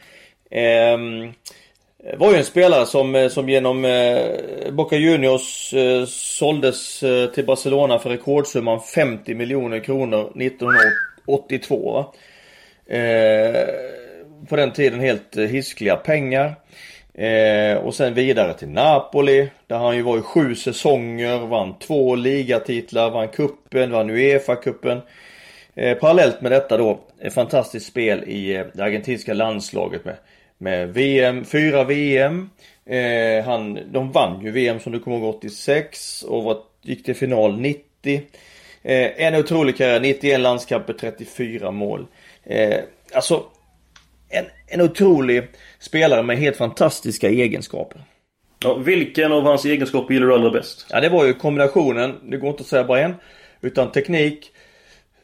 Eh, 0.51 0.99
var 2.17 2.31
ju 2.31 2.37
en 2.37 2.45
spelare 2.45 2.87
som, 2.87 3.29
som 3.31 3.49
genom 3.49 3.85
eh, 3.85 4.73
Boca 4.73 4.97
Juniors 4.97 5.75
eh, 5.75 6.05
såldes 6.07 7.03
eh, 7.03 7.31
till 7.31 7.47
Barcelona 7.47 7.99
för 7.99 8.11
rekordsumman 8.11 8.81
50 8.81 9.35
miljoner 9.35 9.79
kronor 9.81 10.33
1982. 10.37 12.05
Eh, 12.87 13.65
på 14.49 14.57
den 14.57 14.73
tiden 14.73 15.01
helt 15.01 15.37
eh, 15.37 15.45
hiskliga 15.45 15.97
pengar. 15.97 16.55
Eh, 17.15 17.77
och 17.77 17.95
sen 17.95 18.15
vidare 18.15 18.55
till 18.55 18.69
Napoli. 18.69 19.49
Där 19.67 19.79
han 19.79 19.97
ju 19.97 20.03
var 20.03 20.19
i 20.19 20.23
sju 20.23 20.55
säsonger, 20.55 21.39
vann 21.39 21.79
två 21.79 22.15
ligatitlar, 22.15 23.11
vann 23.11 23.29
kuppen, 23.29 23.93
vann 23.93 24.11
Uefa-cupen. 24.11 25.01
Eh, 25.75 25.99
parallellt 25.99 26.41
med 26.41 26.53
detta 26.53 26.77
då, 26.77 27.01
ett 27.21 27.35
fantastiskt 27.35 27.87
spel 27.87 28.25
i 28.27 28.57
eh, 28.57 28.67
det 28.75 28.85
argentinska 28.85 29.35
landslaget 29.35 30.05
med, 30.05 30.17
med 30.59 30.95
VM, 30.95 31.45
fyra 31.45 31.85
VM. 31.85 32.51
Eh, 32.87 33.45
han, 33.45 33.79
de 33.93 34.13
vann 34.13 34.45
ju 34.45 34.51
VM 34.51 34.81
som 34.81 34.93
du 34.93 35.01
kommer 35.01 35.17
ihåg 35.17 35.35
86 35.35 36.23
och 36.23 36.45
var, 36.45 36.59
gick 36.83 37.05
till 37.05 37.15
final 37.15 37.61
90. 37.61 38.23
Eh, 38.83 39.27
en 39.27 39.35
otrolig 39.35 39.77
karriär, 39.77 40.01
91 40.01 40.41
landskamper, 40.41 40.93
34 40.93 41.71
mål. 41.71 42.07
Eh, 42.45 42.79
alltså 43.15 43.45
en, 44.31 44.45
en 44.67 44.81
otrolig 44.81 45.49
spelare 45.79 46.23
med 46.23 46.39
helt 46.39 46.57
fantastiska 46.57 47.29
egenskaper. 47.29 48.01
Ja, 48.65 48.75
vilken 48.75 49.33
av 49.33 49.43
hans 49.43 49.65
egenskaper 49.65 50.15
gillar 50.15 50.27
du 50.27 50.35
allra 50.35 50.51
bäst? 50.51 50.87
Ja, 50.91 51.01
det 51.01 51.09
var 51.09 51.27
ju 51.27 51.35
kombinationen. 51.35 52.15
Det 52.31 52.37
går 52.37 52.51
inte 52.51 52.61
att 52.61 52.67
säga 52.67 52.85
bara 52.85 53.01
en. 53.01 53.15
Utan 53.61 53.93
teknik. 53.93 54.53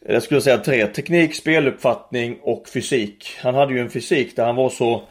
Jag 0.08 0.22
skulle 0.22 0.40
säga 0.40 0.58
tre. 0.58 0.86
Teknik, 0.86 1.34
speluppfattning 1.34 2.38
och 2.42 2.68
fysik. 2.68 3.36
Han 3.42 3.54
hade 3.54 3.74
ju 3.74 3.80
en 3.80 3.90
fysik 3.90 4.36
där 4.36 4.46
han 4.46 4.56
var 4.56 4.70
så... 4.70 5.02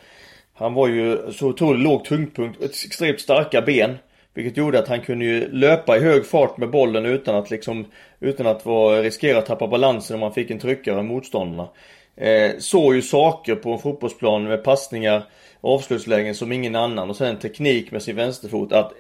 Han 0.54 0.74
var 0.74 0.88
ju 0.88 1.32
så 1.32 1.48
otroligt 1.48 1.82
låg 1.82 2.06
tyngdpunkt. 2.06 2.64
Extremt 2.64 3.20
starka 3.20 3.62
ben. 3.62 3.98
Vilket 4.34 4.58
gjorde 4.58 4.80
att 4.80 4.88
han 4.88 5.02
kunde 5.02 5.26
ju 5.26 5.52
löpa 5.52 5.98
i 5.98 6.00
hög 6.00 6.26
fart 6.26 6.58
med 6.58 6.70
bollen 6.70 7.06
utan 7.06 7.36
att 7.36 7.52
liksom... 7.52 7.86
Utan 8.20 8.48
att 8.48 8.66
vara, 8.66 9.02
riskera 9.02 9.38
att 9.38 9.46
tappa 9.46 9.68
balansen 9.68 10.14
om 10.14 10.20
man 10.20 10.34
fick 10.34 10.52
en 10.52 10.60
tryckare 10.60 10.98
av 10.98 11.06
motståndarna. 11.06 11.70
Eh, 12.18 12.52
såg 12.58 12.96
ju 12.96 13.02
saker 13.02 13.56
på 13.56 13.72
en 13.72 13.80
fotbollsplan 13.80 14.44
med 14.44 14.64
passningar 14.64 15.24
avslutslägen 15.66 16.36
som 16.36 16.52
ingen 16.52 16.76
annan 16.76 17.10
och 17.10 17.16
sen 17.16 17.28
en 17.28 17.40
teknik 17.40 17.92
med 17.92 18.04
sin 18.04 18.16
vänsterfot 18.16 18.74
att, 18.74 18.92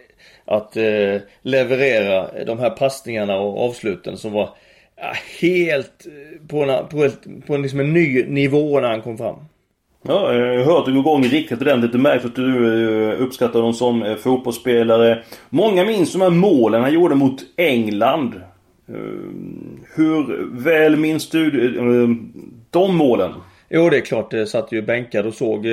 att 0.45 0.77
eh, 0.77 1.21
leverera 1.41 2.43
de 2.45 2.59
här 2.59 2.69
passningarna 2.69 3.35
och 3.35 3.65
avsluten 3.65 4.17
som 4.17 4.31
var 4.31 4.49
ja, 4.95 5.13
helt 5.41 6.05
eh, 6.05 6.47
på 6.47 6.63
en, 6.63 6.87
på, 6.87 7.03
ett, 7.03 7.47
på 7.47 7.55
en, 7.55 7.61
liksom 7.61 7.79
en 7.79 7.93
ny 7.93 8.23
nivå 8.23 8.79
när 8.79 8.89
han 8.89 9.01
kom 9.01 9.17
fram. 9.17 9.35
Ja, 10.07 10.33
eh, 10.33 10.37
jag 10.37 10.65
har 10.65 10.73
hört 10.73 10.79
att 10.79 10.85
du 10.85 10.93
går 10.93 11.01
igång 11.01 11.23
riktigt 11.23 11.61
ordentligt. 11.61 11.91
Det 11.91 11.97
märks 11.97 12.25
att 12.25 12.35
du 12.35 13.11
uppskattar 13.13 13.59
honom 13.59 13.73
som 13.73 14.03
eh, 14.03 14.15
fotbollsspelare. 14.15 15.23
Många 15.49 15.85
minns 15.85 16.13
de 16.13 16.21
här 16.21 16.29
målen 16.29 16.81
han 16.81 16.93
gjorde 16.93 17.15
mot 17.15 17.41
England. 17.57 18.41
Hur 19.95 20.49
väl 20.63 20.95
minns 20.95 21.29
du 21.29 21.49
de 22.79 22.95
målen? 22.95 23.33
Jo, 23.69 23.89
det 23.89 23.97
är 23.97 24.01
klart. 24.01 24.31
Det 24.31 24.47
satt 24.47 24.71
ju 24.71 24.81
bänkad 24.81 25.25
och 25.25 25.33
såg 25.33 25.67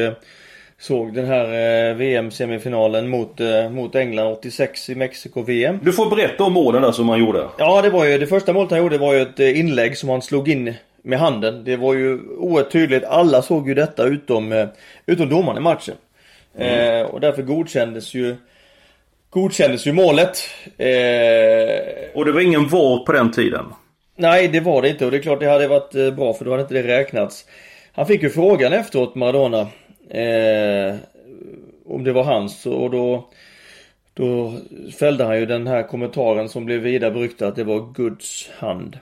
Såg 0.82 1.14
den 1.14 1.26
här 1.26 1.44
eh, 1.44 1.96
VM-semifinalen 1.96 3.08
mot, 3.08 3.40
eh, 3.40 3.70
mot 3.70 3.94
England 3.94 4.32
86 4.32 4.90
i 4.90 4.94
Mexiko-VM. 4.94 5.78
Du 5.82 5.92
får 5.92 6.10
berätta 6.10 6.44
om 6.44 6.52
målen 6.52 6.82
där 6.82 6.92
som 6.92 7.08
han 7.08 7.20
gjorde. 7.20 7.48
Ja, 7.58 7.82
det 7.82 7.90
var 7.90 8.04
ju 8.04 8.18
det 8.18 8.26
första 8.26 8.52
målet 8.52 8.70
han 8.70 8.80
gjorde 8.80 8.98
var 8.98 9.14
ju 9.14 9.22
ett 9.22 9.40
eh, 9.40 9.60
inlägg 9.60 9.96
som 9.96 10.08
han 10.08 10.22
slog 10.22 10.48
in 10.48 10.74
med 11.02 11.18
handen. 11.18 11.64
Det 11.64 11.76
var 11.76 11.94
ju 11.94 12.20
oerhört 12.38 12.72
tydligt. 12.72 13.04
Alla 13.04 13.42
såg 13.42 13.68
ju 13.68 13.74
detta 13.74 14.04
utom, 14.04 14.52
eh, 14.52 14.66
utom 15.06 15.28
domaren 15.28 15.58
i 15.58 15.60
matchen. 15.60 15.94
Mm. 16.58 17.00
Eh, 17.00 17.06
och 17.06 17.20
därför 17.20 17.42
godkändes 17.42 18.14
ju 18.14 18.36
Godkändes 19.30 19.86
ju 19.86 19.92
målet. 19.92 20.38
Eh, 20.78 22.14
och 22.14 22.24
det 22.24 22.32
var 22.32 22.40
ingen 22.40 22.68
VAR 22.68 23.04
på 23.06 23.12
den 23.12 23.30
tiden? 23.30 23.64
Nej, 24.16 24.48
det 24.48 24.60
var 24.60 24.82
det 24.82 24.88
inte 24.88 25.04
och 25.04 25.10
det 25.10 25.16
är 25.16 25.22
klart 25.22 25.40
det 25.40 25.50
hade 25.50 25.68
varit 25.68 25.94
eh, 25.94 26.10
bra 26.10 26.34
för 26.34 26.44
då 26.44 26.50
hade 26.50 26.62
inte 26.62 26.74
det 26.74 26.98
räknats. 26.98 27.44
Han 27.92 28.06
fick 28.06 28.22
ju 28.22 28.30
frågan 28.30 28.72
efteråt, 28.72 29.14
Maradona. 29.14 29.60
Eh, 30.10 30.96
om 31.86 32.04
det 32.04 32.12
var 32.12 32.24
hans 32.24 32.66
och 32.66 32.90
då 32.90 33.28
då 34.14 34.52
fällde 34.98 35.24
han 35.24 35.38
ju 35.38 35.46
den 35.46 35.66
här 35.66 35.82
kommentaren 35.82 36.48
som 36.48 36.64
blev 36.64 36.80
vida 36.80 37.10
beryktad 37.10 37.48
att 37.48 37.56
det 37.56 37.64
var 37.64 37.92
Guds 37.94 38.50
hand. 38.58 38.98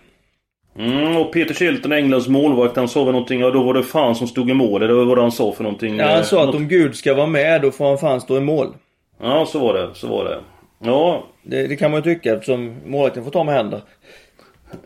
Mm, 0.78 1.16
och 1.16 1.32
Peter 1.32 1.54
Shilton, 1.54 1.92
Englands 1.92 2.28
målvakt, 2.28 2.76
han 2.76 2.88
sa 2.88 3.04
väl 3.04 3.12
någonting, 3.12 3.40
ja 3.40 3.50
då 3.50 3.62
var 3.62 3.74
det 3.74 3.82
fan 3.82 4.14
som 4.14 4.28
stod 4.28 4.50
i 4.50 4.54
mål. 4.54 4.82
Eller 4.82 4.94
vad 4.94 5.06
var 5.06 5.16
det 5.16 5.22
han 5.22 5.32
sa 5.32 5.52
för 5.52 5.62
någonting? 5.62 5.96
Ja, 5.96 6.06
han 6.06 6.24
sa 6.24 6.48
att 6.48 6.54
om 6.54 6.68
Gud 6.68 6.96
ska 6.96 7.14
vara 7.14 7.26
med, 7.26 7.62
då 7.62 7.70
får 7.70 7.88
han 7.88 7.98
fan 7.98 8.20
stå 8.20 8.36
i 8.36 8.40
mål. 8.40 8.74
Ja, 9.22 9.46
så 9.46 9.58
var 9.58 9.74
det, 9.74 9.88
så 9.94 10.08
var 10.08 10.24
det. 10.24 10.38
Ja. 10.84 11.24
Det, 11.42 11.66
det 11.66 11.76
kan 11.76 11.90
man 11.90 12.02
ju 12.02 12.14
tycka 12.14 12.34
eftersom 12.34 12.76
målvakten 12.86 13.24
får 13.24 13.30
ta 13.30 13.44
med 13.44 13.54
händer. 13.54 13.80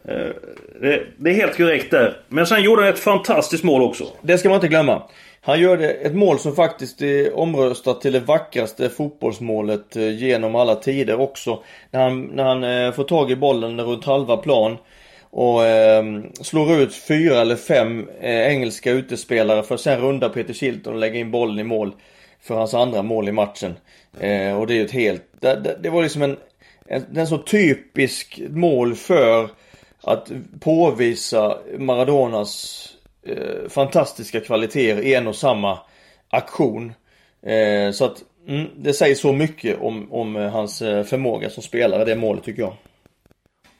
Eh, 0.04 0.30
det, 0.80 1.02
det, 1.16 1.30
är 1.30 1.34
helt 1.34 1.56
korrekt 1.56 1.90
där. 1.90 2.16
Men 2.28 2.46
sen 2.46 2.62
gjorde 2.62 2.82
han 2.82 2.92
ett 2.92 2.98
fantastiskt 2.98 3.64
mål 3.64 3.82
också. 3.82 4.04
Det 4.22 4.38
ska 4.38 4.48
man 4.48 4.56
inte 4.56 4.68
glömma. 4.68 5.02
Han 5.40 5.60
gör 5.60 5.78
ett 5.78 6.14
mål 6.14 6.38
som 6.38 6.54
faktiskt 6.54 7.02
är 7.02 7.38
omröstat 7.38 8.00
till 8.00 8.12
det 8.12 8.20
vackraste 8.20 8.88
fotbollsmålet 8.88 9.96
eh, 9.96 10.10
genom 10.10 10.54
alla 10.54 10.74
tider 10.74 11.20
också. 11.20 11.62
När 11.90 12.00
han, 12.00 12.22
när 12.22 12.44
han 12.44 12.64
eh, 12.64 12.92
får 12.92 13.04
tag 13.04 13.30
i 13.30 13.36
bollen 13.36 13.80
runt 13.80 14.04
halva 14.04 14.36
plan 14.36 14.76
och 15.30 15.64
eh, 15.64 16.04
slår 16.40 16.72
ut 16.72 16.94
fyra 16.94 17.40
eller 17.40 17.56
fem 17.56 18.08
eh, 18.20 18.48
engelska 18.48 18.90
utespelare 18.90 19.62
för 19.62 19.74
att 19.74 19.80
sen 19.80 20.00
runda 20.00 20.28
Peter 20.28 20.54
Shilton 20.54 20.94
och 20.94 21.00
lägga 21.00 21.18
in 21.18 21.30
bollen 21.30 21.58
i 21.58 21.64
mål 21.64 21.92
för 22.42 22.54
hans 22.54 22.74
andra 22.74 23.02
mål 23.02 23.28
i 23.28 23.32
matchen. 23.32 23.74
Eh, 24.20 24.60
och 24.60 24.66
det 24.66 24.74
är 24.74 24.76
ju 24.76 24.84
ett 24.84 24.90
helt, 24.90 25.22
det, 25.40 25.60
det, 25.64 25.76
det 25.80 25.90
var 25.90 26.02
liksom 26.02 26.22
en, 26.22 26.36
en, 26.86 27.16
en 27.16 27.26
så 27.26 27.38
typisk 27.38 28.40
mål 28.48 28.94
för 28.94 29.48
att 30.04 30.32
påvisa 30.60 31.58
Maradonas 31.78 32.86
eh, 33.26 33.68
fantastiska 33.68 34.40
kvaliteter 34.40 35.02
i 35.02 35.14
en 35.14 35.26
och 35.26 35.36
samma 35.36 35.78
aktion. 36.30 36.92
Eh, 37.46 37.92
så 37.92 38.04
att 38.04 38.22
mm, 38.48 38.66
det 38.76 38.92
säger 38.92 39.14
så 39.14 39.32
mycket 39.32 39.80
om, 39.80 40.12
om 40.12 40.36
eh, 40.36 40.50
hans 40.50 40.82
eh, 40.82 41.04
förmåga 41.04 41.50
som 41.50 41.62
spelare, 41.62 42.04
det 42.04 42.16
målet 42.16 42.44
tycker 42.44 42.62
jag. 42.62 42.72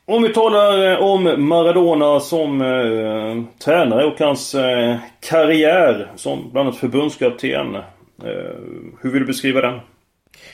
Om 0.06 0.22
vi 0.22 0.28
talar 0.28 0.92
eh, 0.92 0.98
om 0.98 1.48
Maradona 1.48 2.20
som 2.20 2.60
eh, 2.60 3.64
tränare 3.64 4.04
och 4.04 4.20
hans 4.20 4.54
eh, 4.54 4.96
karriär 5.20 6.12
som 6.16 6.50
bland 6.52 6.68
annat 6.68 6.80
förbundskapten. 6.80 7.74
Eh, 7.74 7.82
hur 9.00 9.10
vill 9.10 9.22
du 9.22 9.26
beskriva 9.26 9.60
den? 9.60 9.80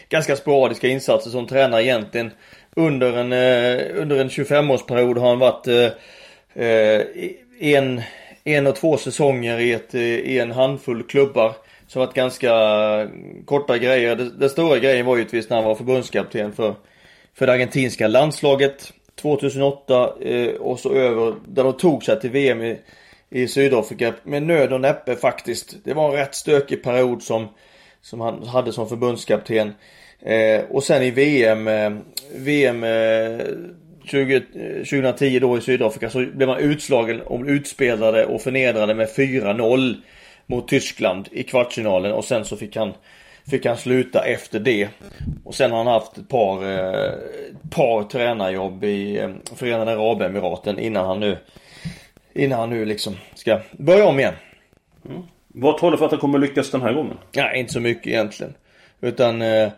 Ganska 0.08 0.36
sporadiska 0.36 0.88
insatser 0.88 1.30
som 1.30 1.46
tränare 1.46 1.84
egentligen. 1.84 2.30
Under 2.76 3.12
en, 3.12 3.32
eh, 3.32 4.00
under 4.02 4.20
en 4.20 4.28
25-årsperiod 4.28 5.18
har 5.18 5.28
han 5.28 5.38
varit 5.38 5.66
eh, 5.66 6.64
eh, 6.64 7.02
en, 7.60 8.02
en 8.44 8.66
och 8.66 8.76
två 8.76 8.96
säsonger 8.96 9.58
i, 9.58 9.72
ett, 9.72 9.94
eh, 9.94 10.00
i 10.02 10.38
en 10.38 10.50
handfull 10.50 11.02
klubbar. 11.02 11.52
Som 11.86 12.00
varit 12.00 12.14
ganska 12.14 12.52
korta 13.44 13.78
grejer. 13.78 14.16
Den 14.16 14.50
stora 14.50 14.78
grejen 14.78 15.06
var 15.06 15.16
givetvis 15.16 15.48
när 15.48 15.56
han 15.56 15.66
var 15.66 15.74
förbundskapten 15.74 16.52
för, 16.52 16.74
för 17.34 17.46
det 17.46 17.52
argentinska 17.52 18.08
landslaget 18.08 18.92
2008 19.20 20.12
eh, 20.20 20.48
och 20.48 20.80
så 20.80 20.92
över 20.92 21.34
där 21.46 21.64
de 21.64 21.72
tog 21.72 22.04
sig 22.04 22.20
till 22.20 22.30
VM 22.30 22.62
i, 22.62 22.78
i 23.30 23.48
Sydafrika 23.48 24.14
med 24.22 24.42
nöd 24.42 24.72
och 24.72 24.80
näppe 24.80 25.16
faktiskt. 25.16 25.76
Det 25.84 25.94
var 25.94 26.08
en 26.08 26.16
rätt 26.16 26.34
stökig 26.34 26.82
period 26.82 27.22
som, 27.22 27.48
som 28.02 28.20
han 28.20 28.42
hade 28.42 28.72
som 28.72 28.88
förbundskapten. 28.88 29.72
Eh, 30.20 30.60
och 30.70 30.84
sen 30.84 31.02
i 31.02 31.10
VM, 31.10 31.68
eh, 31.68 31.92
VM 32.34 32.84
eh, 32.84 33.46
20, 34.04 34.40
2010 34.78 35.36
eh, 35.36 35.40
då 35.40 35.58
i 35.58 35.60
Sydafrika 35.60 36.10
så 36.10 36.18
blev 36.18 36.48
man 36.48 36.58
utslagen 36.58 37.20
och 37.20 37.44
utspelade 37.46 38.26
och 38.26 38.42
förnedrade 38.42 38.94
med 38.94 39.08
4-0 39.08 39.94
mot 40.46 40.68
Tyskland 40.68 41.28
i 41.32 41.42
kvartsfinalen 41.42 42.12
och 42.12 42.24
sen 42.24 42.44
så 42.44 42.56
fick 42.56 42.76
han 42.76 42.92
Fick 43.50 43.66
han 43.66 43.76
sluta 43.76 44.24
efter 44.24 44.60
det. 44.60 44.88
Och 45.44 45.54
sen 45.54 45.70
har 45.70 45.78
han 45.78 45.86
haft 45.86 46.18
ett 46.18 46.28
par, 46.28 46.64
eh, 46.64 47.12
par 47.70 48.02
tränarjobb 48.02 48.84
i 48.84 49.18
eh, 49.18 49.30
Förenade 49.56 49.92
Arabemiraten 49.92 50.78
innan 50.78 51.06
han 51.06 51.20
nu 51.20 51.38
Innan 52.32 52.58
han 52.60 52.70
nu 52.70 52.84
liksom 52.84 53.16
ska 53.34 53.60
börja 53.72 54.06
om 54.06 54.18
igen. 54.18 54.34
Mm. 55.08 55.22
Vad 55.54 55.78
talar 55.78 55.96
för 55.96 56.04
att 56.04 56.10
han 56.10 56.20
kommer 56.20 56.38
lyckas 56.38 56.70
den 56.70 56.82
här 56.82 56.92
gången? 56.92 57.18
Nej, 57.36 57.60
inte 57.60 57.72
så 57.72 57.80
mycket 57.80 58.06
egentligen. 58.06 58.54
Utan 59.00 59.42
eh, 59.42 59.68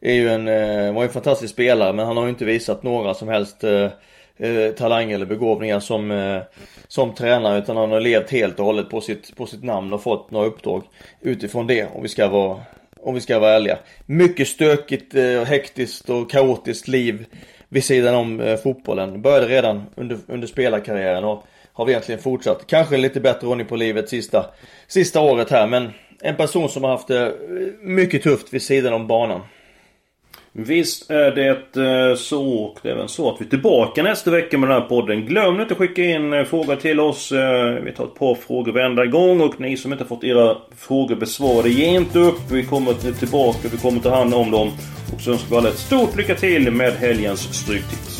är 0.00 0.14
ju 0.14 0.28
en, 0.28 0.48
eh, 0.48 0.94
var 0.94 1.02
en 1.02 1.08
fantastisk 1.08 1.52
spelare 1.52 1.92
men 1.92 2.06
han 2.06 2.16
har 2.16 2.24
ju 2.24 2.30
inte 2.30 2.44
visat 2.44 2.82
några 2.82 3.14
som 3.14 3.28
helst 3.28 3.64
eh, 3.64 3.88
eh, 4.36 4.72
talang 4.76 5.12
eller 5.12 5.26
begåvningar 5.26 5.80
som, 5.80 6.10
eh, 6.10 6.42
som 6.88 7.14
tränare 7.14 7.58
utan 7.58 7.76
han 7.76 7.90
har 7.90 8.00
levt 8.00 8.30
helt 8.30 8.60
och 8.60 8.66
hållet 8.66 8.90
på 8.90 9.00
sitt, 9.00 9.36
på 9.36 9.46
sitt 9.46 9.62
namn 9.64 9.92
och 9.92 10.02
fått 10.02 10.30
några 10.30 10.46
uppdrag 10.46 10.82
utifrån 11.20 11.66
det 11.66 11.86
om 11.94 12.02
vi 12.02 12.08
ska 12.08 12.28
vara, 12.28 12.60
om 13.00 13.14
vi 13.14 13.20
ska 13.20 13.38
vara 13.38 13.52
ärliga. 13.52 13.78
Mycket 14.06 14.48
stökigt, 14.48 15.14
eh, 15.14 15.44
hektiskt 15.44 16.10
och 16.10 16.30
kaotiskt 16.30 16.88
liv 16.88 17.26
vid 17.68 17.84
sidan 17.84 18.14
om 18.14 18.40
eh, 18.40 18.56
fotbollen. 18.56 19.22
Började 19.22 19.48
redan 19.48 19.82
under, 19.94 20.18
under 20.26 20.48
spelarkarriären 20.48 21.24
och 21.24 21.44
har 21.72 21.84
vi 21.84 21.92
egentligen 21.92 22.20
fortsatt. 22.20 22.66
Kanske 22.66 22.96
lite 22.96 23.20
bättre 23.20 23.46
ordning 23.46 23.66
på 23.66 23.76
livet 23.76 24.08
sista, 24.08 24.46
sista 24.88 25.20
året 25.20 25.50
här 25.50 25.66
men 25.66 25.90
en 26.22 26.36
person 26.36 26.68
som 26.68 26.84
har 26.84 26.90
haft 26.90 27.08
det 27.08 27.26
eh, 27.26 27.32
mycket 27.82 28.22
tufft 28.22 28.54
vid 28.54 28.62
sidan 28.62 28.92
om 28.92 29.06
banan. 29.06 29.40
Visst 30.52 31.10
är 31.10 31.30
det 31.30 31.76
eh, 31.76 32.16
så 32.16 32.54
och 32.54 32.78
det 32.82 32.88
är 32.88 32.92
även 32.92 33.08
så 33.08 33.30
att 33.30 33.40
vi 33.40 33.44
är 33.44 33.50
tillbaka 33.50 34.02
nästa 34.02 34.30
vecka 34.30 34.58
med 34.58 34.68
den 34.68 34.80
här 34.82 34.88
podden. 34.88 35.26
Glöm 35.26 35.60
inte 35.60 35.74
att 35.74 35.78
skicka 35.78 36.02
in 36.02 36.32
eh, 36.32 36.44
frågor 36.44 36.76
till 36.76 37.00
oss. 37.00 37.32
Vi 37.82 37.92
tar 37.96 38.04
ett 38.04 38.14
par 38.14 38.34
frågor 38.34 38.72
varenda 38.72 39.06
gång 39.06 39.40
och 39.40 39.60
ni 39.60 39.76
som 39.76 39.92
inte 39.92 40.04
fått 40.04 40.24
era 40.24 40.56
frågor 40.76 41.16
besvarade, 41.16 41.68
ge 41.68 41.86
inte 41.86 42.18
upp. 42.18 42.50
Vi 42.50 42.64
kommer 42.64 43.12
tillbaka, 43.18 43.68
vi 43.72 43.78
kommer 43.78 44.00
ta 44.00 44.14
hand 44.14 44.34
om 44.34 44.50
dem. 44.50 44.72
Och 45.14 45.20
så 45.20 45.32
önskar 45.32 45.50
vi 45.50 45.56
alla 45.56 45.68
ett 45.68 45.78
stort 45.78 46.16
lycka 46.16 46.34
till 46.34 46.70
med 46.70 46.92
helgens 46.92 47.54
Stryktips. 47.54 48.19